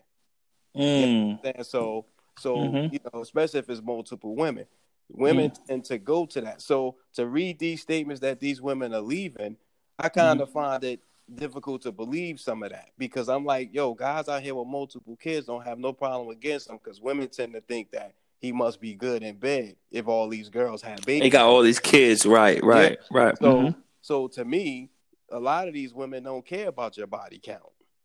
Mm. 0.77 1.39
and 1.57 1.65
so 1.67 2.05
so 2.39 2.57
Mhm. 2.57 2.93
you 2.93 2.99
know 3.13 3.21
especially 3.21 3.61
if 3.61 3.71
it's 3.71 3.81
multiple 3.81 4.35
women 4.35 4.67
women 5.09 5.51
Mm. 5.51 5.67
tend 5.67 5.85
to 5.85 5.99
go 5.99 6.27
to 6.27 6.41
that 6.41 6.61
so 6.61 6.97
to 7.13 7.27
read 7.29 7.59
these 7.61 7.81
statements 7.83 8.21
that 8.23 8.41
these 8.41 8.61
women 8.61 8.93
are 8.93 9.01
leaving 9.01 9.57
i 10.01 10.09
kind 10.09 10.41
Mm-hmm. 10.41 10.43
of 10.43 10.53
find 10.53 10.83
it 10.83 11.01
difficult 11.33 11.83
to 11.83 11.93
believe 11.93 12.41
some 12.41 12.63
of 12.65 12.71
that 12.71 12.91
because 12.99 13.29
i'm 13.29 13.45
like 13.45 13.73
yo 13.73 13.95
guys 13.95 14.29
out 14.29 14.43
here 14.43 14.55
with 14.57 14.67
multiple 14.67 15.15
kids 15.17 15.47
don't 15.47 15.65
have 15.65 15.79
no 15.79 15.93
problem 15.93 16.29
against 16.31 16.67
them 16.67 16.79
because 16.83 17.01
women 17.01 17.29
tend 17.29 17.53
to 17.53 17.61
think 17.61 17.91
that 17.93 18.15
he 18.39 18.53
must 18.53 18.81
be 18.81 18.95
good 18.95 19.23
in 19.23 19.37
bed 19.37 19.77
if 19.91 20.07
all 20.09 20.29
these 20.29 20.49
girls 20.51 20.83
have 20.83 21.01
babies 21.07 21.23
They 21.23 21.31
got 21.31 21.47
all 21.47 21.63
these 21.63 21.79
kids. 21.81 22.27
Right. 22.27 22.63
Right. 22.63 22.99
Right. 23.11 23.37
so 23.39 23.45
Mhm. 23.57 23.77
so 24.03 24.29
to 24.29 24.45
me 24.45 24.91
a 25.31 25.41
lot 25.41 25.67
of 25.69 25.75
these 25.75 25.93
women 25.95 26.23
don't 26.25 26.45
care 26.45 26.69
about 26.69 26.97
your 26.97 27.07
body 27.07 27.41
count 27.43 27.63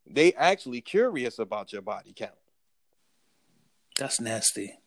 they 0.07 0.33
actually 0.33 0.81
curious 0.81 1.37
about 1.39 1.71
your 1.73 1.81
body 1.81 2.13
count 2.13 2.31
that's 3.97 4.21
nasty. 4.21 4.79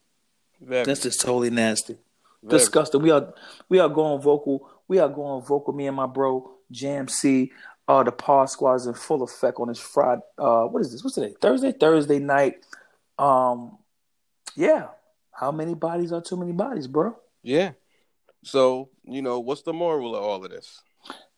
Very, 0.60 0.84
That's 0.86 1.02
just 1.02 1.20
totally 1.20 1.50
nasty. 1.50 1.98
very. 2.42 2.58
disgusting. 2.58 3.02
We 3.02 3.10
are 3.10 3.34
we 3.68 3.78
are 3.78 3.88
going 3.88 4.22
vocal. 4.22 4.70
We 4.88 4.98
are 5.00 5.08
going 5.08 5.42
vocal. 5.44 5.74
Me 5.74 5.86
and 5.86 5.96
my 5.96 6.06
bro 6.06 6.50
Jam 6.70 7.08
C. 7.08 7.52
Uh, 7.86 8.02
the 8.04 8.12
Pod 8.12 8.48
Squad 8.48 8.74
is 8.76 8.86
in 8.86 8.94
full 8.94 9.22
effect 9.22 9.58
on 9.58 9.68
this 9.68 9.80
Friday. 9.80 10.22
Uh, 10.38 10.64
what 10.64 10.80
is 10.80 10.92
this? 10.92 11.02
What's 11.04 11.16
today? 11.16 11.34
Thursday. 11.40 11.72
Thursday 11.72 12.20
night. 12.20 12.64
Um, 13.18 13.76
yeah. 14.54 14.88
How 15.32 15.50
many 15.50 15.74
bodies 15.74 16.12
are 16.12 16.20
too 16.20 16.36
many 16.36 16.52
bodies, 16.52 16.86
bro? 16.86 17.16
Yeah. 17.42 17.72
So, 18.44 18.90
you 19.04 19.22
know, 19.22 19.40
what's 19.40 19.62
the 19.62 19.72
moral 19.72 20.14
of 20.14 20.22
all 20.22 20.44
of 20.44 20.50
this? 20.50 20.82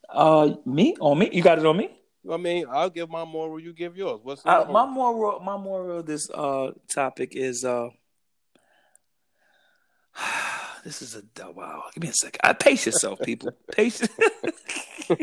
Uh, 0.09 0.55
me 0.67 0.97
on 1.01 1.19
me. 1.19 1.31
You 1.33 1.43
got 1.43 1.59
it 1.59 1.67
on 1.67 1.77
me. 1.77 1.91
I 2.31 2.37
mean, 2.39 2.67
I'll 2.71 2.91
give 2.91 3.11
my 3.11 3.25
moral, 3.25 3.61
you 3.61 3.73
give 3.73 3.97
yours. 3.97 4.21
What's 4.23 4.43
the 4.43 4.51
Uh, 4.51 4.71
my 4.71 4.87
moral? 4.87 5.41
my 5.41 5.57
moral 5.57 5.99
of 5.99 6.07
this 6.07 6.29
uh 6.31 6.73
topic 6.93 7.37
is 7.37 7.65
uh. 7.65 7.89
This 10.85 11.01
is 11.01 11.17
a 11.17 11.23
wow. 11.53 11.85
Give 11.95 12.03
me 12.03 12.11
a 12.11 12.13
second. 12.13 12.41
I 12.45 12.53
pace 12.53 12.85
yourself, 12.85 13.19
people. 13.21 13.53
Pace. 13.73 14.07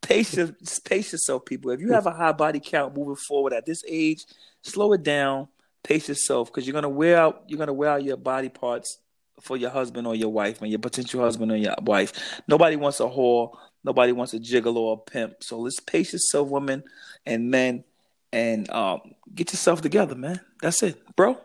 pace, 0.00 0.38
pace 0.84 1.12
yourself, 1.12 1.44
people. 1.44 1.72
If 1.72 1.80
you 1.80 1.92
have 1.92 2.06
a 2.06 2.12
high 2.12 2.30
body 2.30 2.60
count 2.60 2.96
moving 2.96 3.16
forward 3.16 3.52
at 3.52 3.66
this 3.66 3.82
age, 3.88 4.24
slow 4.62 4.92
it 4.92 5.02
down. 5.02 5.48
Pace 5.82 6.08
yourself 6.08 6.48
because 6.48 6.66
you're 6.66 6.74
gonna 6.74 6.88
wear 6.88 7.18
out. 7.18 7.42
You're 7.48 7.58
gonna 7.58 7.72
wear 7.72 7.90
out 7.90 8.04
your 8.04 8.16
body 8.16 8.48
parts 8.48 8.98
for 9.40 9.56
your 9.56 9.70
husband 9.70 10.06
or 10.06 10.14
your 10.14 10.28
wife, 10.28 10.60
man. 10.60 10.70
Your 10.70 10.78
potential 10.78 11.20
husband 11.20 11.50
or 11.50 11.56
your 11.56 11.74
wife. 11.82 12.40
Nobody 12.46 12.76
wants 12.76 13.00
a 13.00 13.04
whore. 13.04 13.56
Nobody 13.84 14.12
wants 14.12 14.32
a 14.34 14.38
gigolo 14.38 14.76
or 14.76 14.94
a 14.94 15.10
pimp. 15.10 15.42
So 15.42 15.58
let's 15.58 15.80
pace 15.80 16.12
yourself, 16.12 16.48
women 16.48 16.84
and 17.26 17.50
men, 17.50 17.84
and 18.32 18.70
um, 18.70 19.14
get 19.34 19.52
yourself 19.52 19.80
together, 19.82 20.14
man. 20.14 20.40
That's 20.60 20.82
it, 20.84 21.02
bro. 21.16 21.38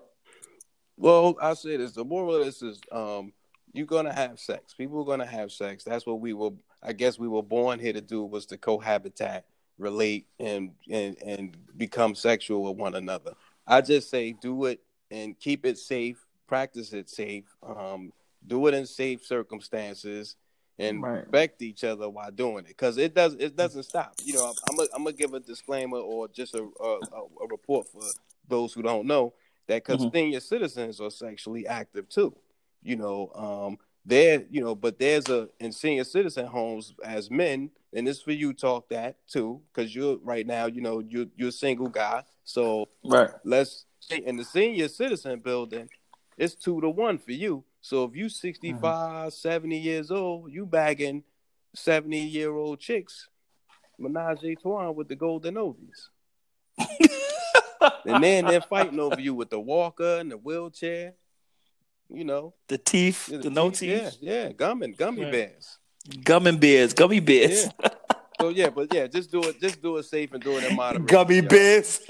Well, 0.97 1.35
I 1.41 1.53
say 1.53 1.77
this. 1.77 1.93
The 1.93 2.03
moral 2.03 2.35
of 2.35 2.45
this 2.45 2.61
is 2.61 2.79
um 2.91 3.33
you're 3.73 3.85
gonna 3.85 4.13
have 4.13 4.39
sex. 4.39 4.73
People 4.73 5.01
are 5.01 5.05
gonna 5.05 5.25
have 5.25 5.51
sex. 5.51 5.83
That's 5.83 6.05
what 6.05 6.19
we 6.19 6.33
were 6.33 6.51
I 6.81 6.93
guess 6.93 7.19
we 7.19 7.27
were 7.27 7.43
born 7.43 7.79
here 7.79 7.93
to 7.93 8.01
do 8.01 8.23
was 8.23 8.45
to 8.47 8.57
cohabitat, 8.57 9.45
relate 9.77 10.27
and 10.39 10.71
and 10.89 11.17
and 11.23 11.57
become 11.77 12.15
sexual 12.15 12.63
with 12.63 12.77
one 12.77 12.95
another. 12.95 13.33
I 13.67 13.81
just 13.81 14.09
say 14.09 14.33
do 14.33 14.65
it 14.65 14.81
and 15.11 15.37
keep 15.39 15.65
it 15.65 15.77
safe, 15.77 16.25
practice 16.47 16.93
it 16.93 17.09
safe, 17.09 17.45
um, 17.63 18.11
do 18.45 18.67
it 18.67 18.73
in 18.73 18.85
safe 18.85 19.25
circumstances 19.25 20.35
and 20.79 21.01
Right. 21.01 21.25
respect 21.25 21.61
each 21.61 21.83
other 21.83 22.09
while 22.09 22.31
doing 22.31 22.59
it 22.65 22.67
because 22.69 22.97
it 22.97 23.13
does 23.15 23.33
it 23.35 23.55
doesn't 23.55 23.83
stop 23.83 24.15
you 24.23 24.31
know 24.33 24.53
i'm 24.67 24.75
gonna 24.77 24.89
I'm 24.93 25.03
gonna 25.03 25.15
give 25.15 25.33
a 25.33 25.39
disclaimer 25.39 25.97
or 25.97 26.27
just 26.27 26.53
a, 26.53 26.59
a, 26.79 26.83
a- 26.83 27.47
report 27.49 27.87
for 27.91 28.13
those 28.47 28.73
who 28.73 28.83
don't 28.83 29.07
know 29.07 29.33
that 29.67 29.83
because 29.83 30.03
Mhm. 30.03 30.11
senior 30.13 30.39
citizens 30.39 31.01
are 31.01 31.09
sexually 31.09 31.67
active 31.67 32.07
too 32.09 32.35
you 32.83 32.95
know 32.95 33.31
um 33.35 33.77
there 34.07 34.45
you 34.49 34.61
know 34.61 34.73
but 34.73 34.97
there's 34.97 35.27
a 35.29 35.49
in 35.59 35.71
senior 35.71 36.03
citizen 36.03 36.47
homes 36.47 36.95
as 37.03 37.29
men 37.29 37.69
and 37.93 38.07
this 38.07 38.21
for 38.21 38.31
you 38.31 38.53
talk 38.53 38.89
that 38.89 39.17
too 39.27 39.61
because 39.67 39.93
you're 39.93 40.17
right 40.23 40.47
now 40.47 40.65
you 40.65 40.81
know 40.81 40.99
you're 40.99 41.27
you're 41.35 41.49
a 41.49 41.51
single 41.51 41.89
guy 41.89 42.23
so 42.47 42.87
Right. 43.03 43.29
let's 43.43 43.85
say 43.99 44.19
in 44.19 44.37
the 44.37 44.45
senior 44.45 44.87
citizen 44.87 45.39
building, 45.39 45.89
it's 46.37 46.55
two 46.55 46.79
to 46.79 46.89
one 46.89 47.17
for 47.17 47.33
you. 47.33 47.65
So 47.81 48.05
if 48.05 48.15
you 48.15 48.25
mm-hmm. 48.25 48.47
65, 48.47 49.33
70 49.33 49.77
years 49.77 50.11
old, 50.11 50.51
you 50.51 50.65
bagging 50.65 51.23
70 51.75 52.17
year 52.17 52.55
old 52.55 52.79
chicks, 52.79 53.27
menage 53.99 54.45
a 54.45 54.55
trois 54.55 54.91
with 54.91 55.09
the 55.09 55.15
golden 55.15 55.55
oldies. 55.55 56.09
And 58.05 58.23
then 58.23 58.45
they're 58.45 58.61
fighting 58.61 58.99
over 58.99 59.19
you 59.19 59.35
with 59.35 59.49
the 59.49 59.59
walker 59.59 60.17
and 60.17 60.31
the 60.31 60.37
wheelchair. 60.37 61.13
You 62.09 62.23
know, 62.23 62.53
the 62.67 62.77
teeth, 62.77 63.29
Yeah, 63.29 63.39
the, 63.39 63.49
no 63.49 63.69
teeth, 63.69 63.79
teeth, 63.79 64.17
Yeah, 64.21 64.43
yeah, 64.45 64.51
gummy, 64.53 64.87
gummy 64.93 65.23
Right. 65.23 65.31
bears. 65.31 65.77
gum 66.23 66.47
and 66.47 66.59
bears, 66.59 66.93
gummy 66.93 67.19
bears, 67.19 67.67
So 68.39 68.49
yeah, 68.49 68.69
but 68.69 68.93
yeah, 68.93 69.07
just 69.07 69.31
do 69.31 69.43
it, 69.43 69.59
just 69.59 69.81
do 69.81 69.97
it 69.97 70.03
safe 70.03 70.31
and 70.31 70.41
do 70.43 70.57
it 70.57 70.63
in 70.63 70.75
moderation. 70.75 71.05
gummy 71.07 71.35
y'all. 71.37 71.47
bears. 71.47 71.99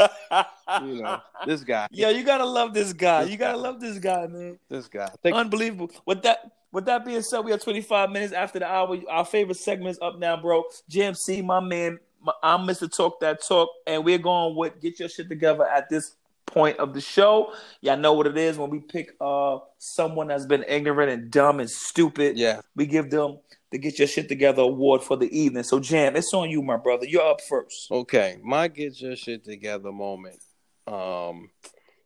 You 0.84 1.02
know, 1.02 1.22
this 1.46 1.64
guy, 1.64 1.88
Yo, 1.92 2.10
you 2.10 2.24
gotta 2.24 2.46
love 2.46 2.74
this 2.74 2.92
guy. 2.94 3.24
You 3.24 3.38
gotta 3.38 3.58
love 3.58 3.80
this 3.80 3.98
guy, 3.98 4.28
man. 4.28 4.60
this 4.70 4.88
guy. 4.90 5.08
Think, 5.24 5.36
Unbelievable. 5.36 5.90
With 6.06 6.22
that, 6.24 6.52
with 6.74 6.86
that 6.86 7.06
being 7.06 7.22
said, 7.22 7.40
we 7.40 7.54
are 7.54 7.58
25 7.58 8.12
minutes 8.12 8.34
after 8.34 8.60
the 8.60 8.66
hour. 8.68 8.98
Our 9.10 9.24
favorite 9.26 9.56
segment 9.58 9.92
is 9.92 10.00
up 10.02 10.20
now, 10.20 10.36
bro. 10.36 10.66
GMC, 10.92 11.44
my 11.46 11.62
man. 11.62 12.00
My, 12.22 12.34
I'm 12.44 12.68
Mr. 12.68 12.94
Talk 12.94 13.22
That 13.22 13.42
Talk, 13.42 13.70
and 13.88 14.04
we're 14.04 14.18
going 14.18 14.56
with 14.58 14.80
get 14.82 15.00
your 15.00 15.08
shit 15.08 15.30
together 15.30 15.66
at 15.66 15.90
this 15.90 16.16
point 16.48 16.78
of 16.80 16.94
the 16.94 17.02
show. 17.02 17.54
Y'all 17.82 17.98
know 17.98 18.14
what 18.14 18.26
it 18.26 18.38
is 18.38 18.58
when 18.58 18.70
we 18.72 18.80
pick 18.80 19.12
uh 19.22 19.60
someone 19.78 20.28
that's 20.28 20.46
been 20.48 20.66
ignorant 20.68 21.12
and 21.12 21.30
dumb 21.30 21.60
and 21.60 21.70
stupid. 21.70 22.38
yeah, 22.38 22.62
We 22.76 22.88
give 22.88 23.12
them 23.12 23.38
the 23.72 23.78
Get 23.78 24.00
Your 24.00 24.08
Shit 24.08 24.28
Together 24.30 24.62
award 24.64 25.04
for 25.04 25.18
the 25.18 25.30
evening. 25.38 25.64
So, 25.64 25.80
Jam, 25.80 26.16
it's 26.16 26.34
on 26.34 26.50
you, 26.50 26.62
my 26.64 26.78
brother. 26.78 27.06
You're 27.06 27.28
up 27.30 27.42
first. 27.42 27.92
Okay, 27.92 28.38
my 28.44 28.68
get 28.68 29.00
your 29.02 29.16
shit 29.16 29.44
together 29.44 29.92
moment. 29.92 30.40
Um, 30.88 31.52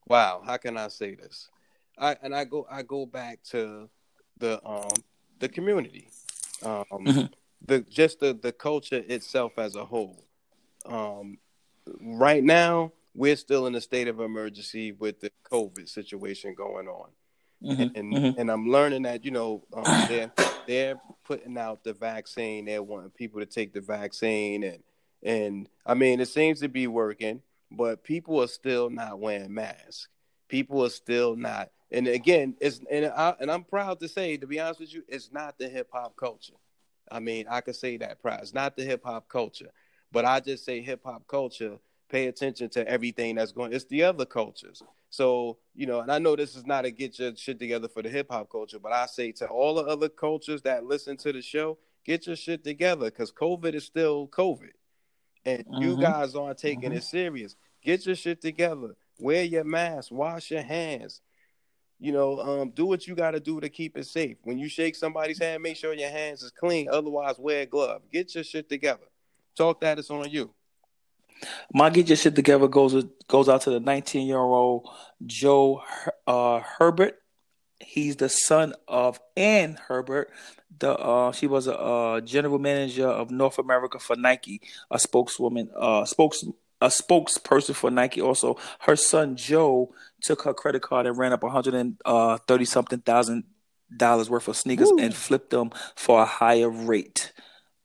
wow, 0.07 0.41
how 0.45 0.57
can 0.57 0.75
I 0.77 0.87
say 0.89 1.15
this? 1.15 1.47
I 1.97 2.17
and 2.23 2.35
I 2.35 2.43
go 2.45 2.65
I 2.69 2.81
go 2.81 3.05
back 3.05 3.43
to 3.51 3.89
the 4.39 4.59
um 4.67 4.91
the 5.39 5.47
community, 5.49 6.07
um 6.63 6.85
Mhm. 6.91 7.29
the 7.65 7.81
just 7.81 8.19
the 8.19 8.33
the 8.33 8.51
culture 8.51 9.03
itself 9.07 9.53
as 9.59 9.75
a 9.75 9.85
whole. 9.85 10.25
Um, 10.85 11.37
right 12.01 12.43
now 12.43 12.91
we're 13.13 13.35
still 13.35 13.67
in 13.67 13.75
a 13.75 13.81
state 13.81 14.07
of 14.07 14.19
emergency 14.19 14.91
with 14.91 15.19
the 15.19 15.31
COVID 15.51 15.89
situation 15.89 16.53
going 16.55 16.87
on 16.87 17.09
Mhm, 17.63 17.91
and 17.95 18.13
mhm. 18.13 18.35
and 18.37 18.51
I'm 18.51 18.69
learning 18.69 19.03
that 19.03 19.23
you 19.23 19.31
know 19.31 19.63
um, 19.73 19.83
they're 20.07 20.31
they're 20.67 20.95
putting 21.25 21.57
out 21.57 21.83
the 21.83 21.93
vaccine. 21.93 22.65
They're 22.65 22.83
wanting 22.83 23.11
people 23.11 23.39
to 23.39 23.45
take 23.45 23.73
the 23.73 23.81
vaccine, 23.81 24.63
and 24.63 24.83
and 25.23 25.69
I 25.85 25.93
mean 25.93 26.19
it 26.19 26.27
seems 26.27 26.59
to 26.61 26.69
be 26.69 26.87
working, 26.87 27.41
but 27.71 28.03
people 28.03 28.41
are 28.41 28.47
still 28.47 28.89
not 28.89 29.19
wearing 29.19 29.53
masks. 29.53 30.07
People 30.47 30.83
are 30.83 30.89
still 30.89 31.35
not 31.35 31.69
And 31.91 32.07
again, 32.07 32.55
it's 32.61 32.79
and 32.89 33.05
I 33.05 33.35
and 33.39 33.51
I'm 33.51 33.63
proud 33.63 33.99
to 33.99 34.07
say, 34.07 34.37
to 34.37 34.47
be 34.47 34.59
honest 34.59 34.79
with 34.79 34.93
you, 34.93 35.03
it's 35.07 35.31
not 35.31 35.57
the 35.59 35.69
hip 35.69 35.89
hop 35.93 36.15
culture. 36.15 36.55
I 37.11 37.19
mean, 37.19 37.45
I 37.49 37.61
could 37.61 37.75
say 37.75 37.97
that 37.97 38.21
proud. 38.21 38.41
It's 38.41 38.53
not 38.53 38.75
the 38.75 38.83
hip 38.83 39.03
hop 39.03 39.27
culture, 39.27 39.71
but 40.11 40.25
I 40.25 40.39
just 40.39 40.65
say 40.65 40.81
hip 40.81 41.01
hop 41.05 41.27
culture. 41.27 41.77
Pay 42.11 42.27
attention 42.27 42.69
to 42.71 42.87
everything 42.87 43.35
that's 43.35 43.51
going. 43.51 43.73
It's 43.73 43.85
the 43.85 44.03
other 44.03 44.25
cultures. 44.25 44.83
So 45.09 45.57
you 45.73 45.85
know, 45.87 46.01
and 46.01 46.11
I 46.11 46.19
know 46.19 46.35
this 46.35 46.55
is 46.55 46.65
not 46.65 46.85
a 46.85 46.91
get 46.91 47.17
your 47.17 47.35
shit 47.35 47.59
together 47.59 47.87
for 47.87 48.01
the 48.01 48.09
hip 48.09 48.27
hop 48.29 48.49
culture, 48.51 48.79
but 48.79 48.91
I 48.91 49.05
say 49.05 49.31
to 49.33 49.47
all 49.47 49.75
the 49.75 49.83
other 49.83 50.09
cultures 50.09 50.61
that 50.63 50.85
listen 50.85 51.17
to 51.17 51.31
the 51.31 51.41
show, 51.41 51.77
get 52.05 52.27
your 52.27 52.35
shit 52.35 52.63
together 52.63 53.05
because 53.05 53.31
COVID 53.31 53.73
is 53.73 53.85
still 53.85 54.27
COVID, 54.27 54.71
and 55.45 55.65
mm-hmm. 55.65 55.81
you 55.81 55.97
guys 55.99 56.35
aren't 56.35 56.57
taking 56.57 56.89
mm-hmm. 56.89 56.97
it 56.97 57.03
serious. 57.03 57.55
Get 57.81 58.05
your 58.05 58.15
shit 58.15 58.41
together. 58.41 58.95
Wear 59.17 59.43
your 59.43 59.63
mask. 59.63 60.11
Wash 60.11 60.51
your 60.51 60.63
hands 60.63 61.21
you 62.01 62.11
know, 62.11 62.39
um, 62.39 62.71
do 62.71 62.87
what 62.87 63.05
you 63.05 63.13
got 63.13 63.31
to 63.31 63.39
do 63.39 63.59
to 63.59 63.69
keep 63.69 63.95
it 63.95 64.07
safe. 64.07 64.35
When 64.41 64.57
you 64.57 64.67
shake 64.67 64.95
somebody's 64.95 65.37
hand, 65.37 65.61
make 65.61 65.77
sure 65.77 65.93
your 65.93 66.09
hands 66.09 66.41
is 66.41 66.49
clean. 66.49 66.89
Otherwise, 66.91 67.35
wear 67.37 67.61
a 67.61 67.65
glove. 67.67 68.01
Get 68.11 68.33
your 68.33 68.43
shit 68.43 68.67
together. 68.67 69.05
Talk 69.55 69.81
that 69.81 69.99
it's 69.99 70.09
on 70.09 70.27
you. 70.31 70.51
My 71.73 71.89
get 71.89 72.07
your 72.07 72.17
shit 72.17 72.35
together 72.35 72.67
goes 72.67 73.03
goes 73.27 73.49
out 73.49 73.61
to 73.61 73.69
the 73.69 73.79
19 73.79 74.27
year 74.27 74.37
old 74.37 74.89
Joe 75.25 75.83
uh, 76.27 76.59
Herbert. 76.59 77.21
He's 77.79 78.15
the 78.15 78.29
son 78.29 78.73
of 78.87 79.19
Ann 79.35 79.77
Herbert. 79.87 80.31
The 80.79 80.97
uh, 80.97 81.31
she 81.31 81.47
was 81.47 81.67
a 81.67 81.77
uh, 81.77 82.21
general 82.21 82.59
manager 82.59 83.07
of 83.07 83.31
North 83.31 83.57
America 83.57 83.99
for 83.99 84.15
Nike, 84.15 84.61
a 84.89 84.99
spokeswoman, 84.99 85.69
uh, 85.75 86.05
spokes 86.05 86.43
a 86.81 86.87
spokesperson 86.87 87.75
for 87.75 87.91
Nike. 87.91 88.21
Also, 88.21 88.57
her 88.79 88.95
son 88.95 89.35
Joe 89.35 89.93
took 90.21 90.43
her 90.43 90.53
credit 90.53 90.81
card 90.81 91.05
and 91.05 91.17
ran 91.17 91.33
up 91.33 91.43
130 91.43 91.97
uh, 92.05 92.65
something 92.65 92.99
thousand 92.99 93.43
dollars 93.95 94.29
worth 94.29 94.47
of 94.47 94.57
sneakers 94.57 94.89
Ooh. 94.91 94.99
and 94.99 95.13
flipped 95.13 95.51
them 95.51 95.71
for 95.95 96.21
a 96.21 96.25
higher 96.25 96.69
rate. 96.69 97.33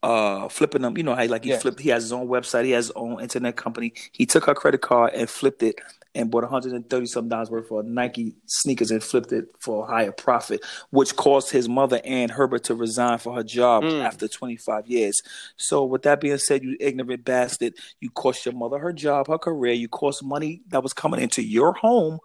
Uh, 0.07 0.49
flipping 0.49 0.83
them, 0.83 0.97
you 0.97 1.03
know 1.03 1.17
how 1.17 1.27
like 1.27 1.43
he 1.43 1.51
yes. 1.51 1.63
flipped. 1.63 1.81
He 1.81 1.89
has 1.89 2.05
his 2.05 2.13
own 2.13 2.29
website. 2.29 2.65
He 2.65 2.71
has 2.71 2.87
his 2.87 2.93
own 2.95 3.21
internet 3.21 3.57
company. 3.57 3.93
He 4.13 4.25
took 4.25 4.45
her 4.45 4.55
credit 4.55 4.81
card 4.81 5.15
and 5.15 5.29
flipped 5.29 5.65
it 5.65 5.81
and 6.15 6.31
bought 6.31 6.45
130 6.45 7.07
something 7.07 7.29
dollars 7.29 7.51
worth 7.51 7.73
of 7.73 7.87
Nike 7.87 8.37
sneakers 8.47 8.93
and 8.93 9.03
flipped 9.03 9.33
it 9.33 9.47
for 9.59 9.83
a 9.83 9.91
higher 9.91 10.13
profit, 10.13 10.65
which 10.91 11.17
caused 11.17 11.51
his 11.51 11.69
mother 11.69 12.01
Ann 12.05 12.29
Herbert 12.29 12.63
to 12.65 12.77
resign 12.77 13.19
for 13.19 13.35
her 13.35 13.43
job 13.43 13.83
mm. 13.83 14.01
after 14.01 14.29
25 14.29 14.87
years. 14.87 15.21
So, 15.57 15.85
with 15.85 16.03
that 16.03 16.21
being 16.21 16.39
said, 16.39 16.63
you 16.63 16.77
ignorant 16.79 17.25
bastard, 17.25 17.75
you 17.99 18.11
cost 18.11 18.47
your 18.47 18.55
mother 18.55 18.79
her 18.79 18.93
job, 18.93 19.27
her 19.27 19.39
career, 19.39 19.73
you 19.73 19.89
cost 19.89 20.23
money 20.23 20.63
that 20.69 20.85
was 20.85 20.93
coming 20.93 21.19
into 21.19 21.43
your 21.43 21.73
home. 21.73 22.21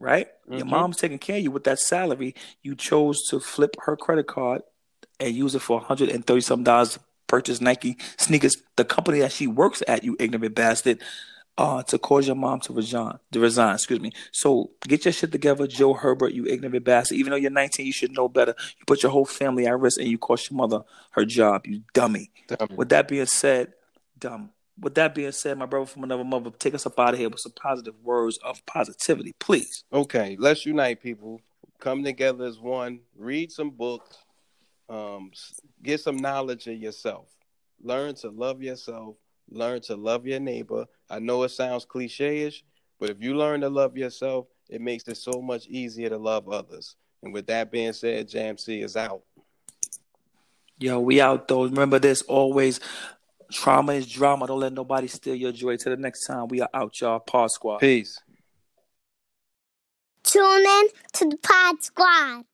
Right, 0.00 0.26
mm-hmm. 0.48 0.56
your 0.56 0.66
mom's 0.66 0.96
taking 0.96 1.20
care 1.20 1.36
of 1.36 1.44
you 1.44 1.52
with 1.52 1.62
that 1.64 1.78
salary. 1.78 2.34
You 2.64 2.74
chose 2.74 3.22
to 3.28 3.38
flip 3.38 3.76
her 3.84 3.96
credit 3.96 4.26
card 4.26 4.62
and 5.20 5.34
use 5.34 5.54
it 5.54 5.60
for 5.60 5.78
130 5.78 6.40
some 6.40 6.64
dollars 6.64 6.94
to 6.94 7.00
purchase 7.26 7.60
Nike 7.60 7.96
sneakers. 8.16 8.56
The 8.76 8.84
company 8.84 9.20
that 9.20 9.32
she 9.32 9.46
works 9.46 9.82
at, 9.88 10.04
you 10.04 10.16
ignorant 10.18 10.54
bastard 10.54 11.00
uh, 11.56 11.82
to 11.84 11.98
cause 11.98 12.26
your 12.26 12.36
mom 12.36 12.60
to 12.60 12.72
resign. 12.72 13.18
To 13.32 13.40
resign, 13.40 13.74
excuse 13.74 14.00
me. 14.00 14.12
So 14.32 14.70
get 14.82 15.04
your 15.04 15.12
shit 15.12 15.32
together, 15.32 15.66
Joe 15.66 15.94
Herbert. 15.94 16.32
You 16.32 16.46
ignorant 16.46 16.84
bastard. 16.84 17.18
Even 17.18 17.30
though 17.30 17.36
you're 17.36 17.50
19, 17.50 17.86
you 17.86 17.92
should 17.92 18.12
know 18.12 18.28
better. 18.28 18.54
You 18.78 18.84
put 18.86 19.02
your 19.02 19.12
whole 19.12 19.24
family 19.24 19.66
at 19.66 19.78
risk, 19.78 20.00
and 20.00 20.08
you 20.08 20.18
cost 20.18 20.50
your 20.50 20.56
mother 20.56 20.82
her 21.10 21.24
job. 21.24 21.66
You 21.66 21.82
dummy. 21.92 22.30
dummy. 22.48 22.74
With 22.74 22.88
that 22.90 23.08
being 23.08 23.26
said, 23.26 23.72
dumb. 24.18 24.50
With 24.78 24.96
that 24.96 25.14
being 25.14 25.30
said, 25.30 25.56
my 25.56 25.66
brother 25.66 25.86
from 25.86 26.02
another 26.02 26.24
mother, 26.24 26.50
take 26.50 26.74
us 26.74 26.84
up 26.84 26.98
out 26.98 27.14
of 27.14 27.20
here 27.20 27.28
with 27.28 27.38
some 27.38 27.52
positive 27.52 27.94
words 28.02 28.38
of 28.38 28.64
positivity, 28.66 29.32
please. 29.38 29.84
Okay, 29.92 30.36
let's 30.38 30.66
unite, 30.66 31.00
people. 31.00 31.40
Come 31.78 32.02
together 32.02 32.44
as 32.44 32.58
one. 32.58 33.00
Read 33.16 33.52
some 33.52 33.70
books. 33.70 34.23
Um, 34.88 35.30
get 35.82 36.00
some 36.00 36.16
knowledge 36.16 36.66
of 36.66 36.76
yourself. 36.76 37.28
Learn 37.82 38.14
to 38.16 38.30
love 38.30 38.62
yourself 38.62 39.16
learn 39.50 39.80
to 39.82 39.96
love 39.96 40.26
your 40.26 40.40
neighbor. 40.40 40.86
I 41.08 41.18
know 41.18 41.42
it 41.42 41.50
sounds 41.50 41.84
cliche-ish, 41.84 42.64
but 42.98 43.10
if 43.10 43.20
you 43.20 43.36
learn 43.36 43.60
to 43.62 43.68
love 43.68 43.96
yourself, 43.96 44.46
it 44.68 44.80
makes 44.80 45.06
it 45.08 45.16
so 45.16 45.40
much 45.42 45.66
easier 45.66 46.08
to 46.08 46.18
love 46.18 46.48
others. 46.48 46.96
And 47.22 47.32
with 47.32 47.46
that 47.46 47.70
being 47.70 47.92
said, 47.92 48.28
Jam 48.28 48.58
C 48.58 48.82
is 48.82 48.96
out. 48.96 49.22
Yo, 50.78 51.00
we 51.00 51.20
out 51.20 51.48
though. 51.48 51.64
Remember 51.64 51.98
this 51.98 52.22
always. 52.22 52.80
Trauma 53.52 53.92
is 53.92 54.06
drama. 54.06 54.46
Don't 54.46 54.60
let 54.60 54.72
nobody 54.72 55.06
steal 55.06 55.34
your 55.34 55.52
joy. 55.52 55.76
Till 55.76 55.94
the 55.94 56.00
next 56.00 56.26
time, 56.26 56.48
we 56.48 56.60
are 56.60 56.68
out, 56.74 57.00
y'all. 57.00 57.20
Pod 57.20 57.50
Squad. 57.50 57.78
Peace. 57.78 58.18
Tune 60.24 60.66
in 60.66 60.88
to 61.12 61.28
the 61.28 61.36
Pod 61.36 61.82
Squad. 61.82 62.44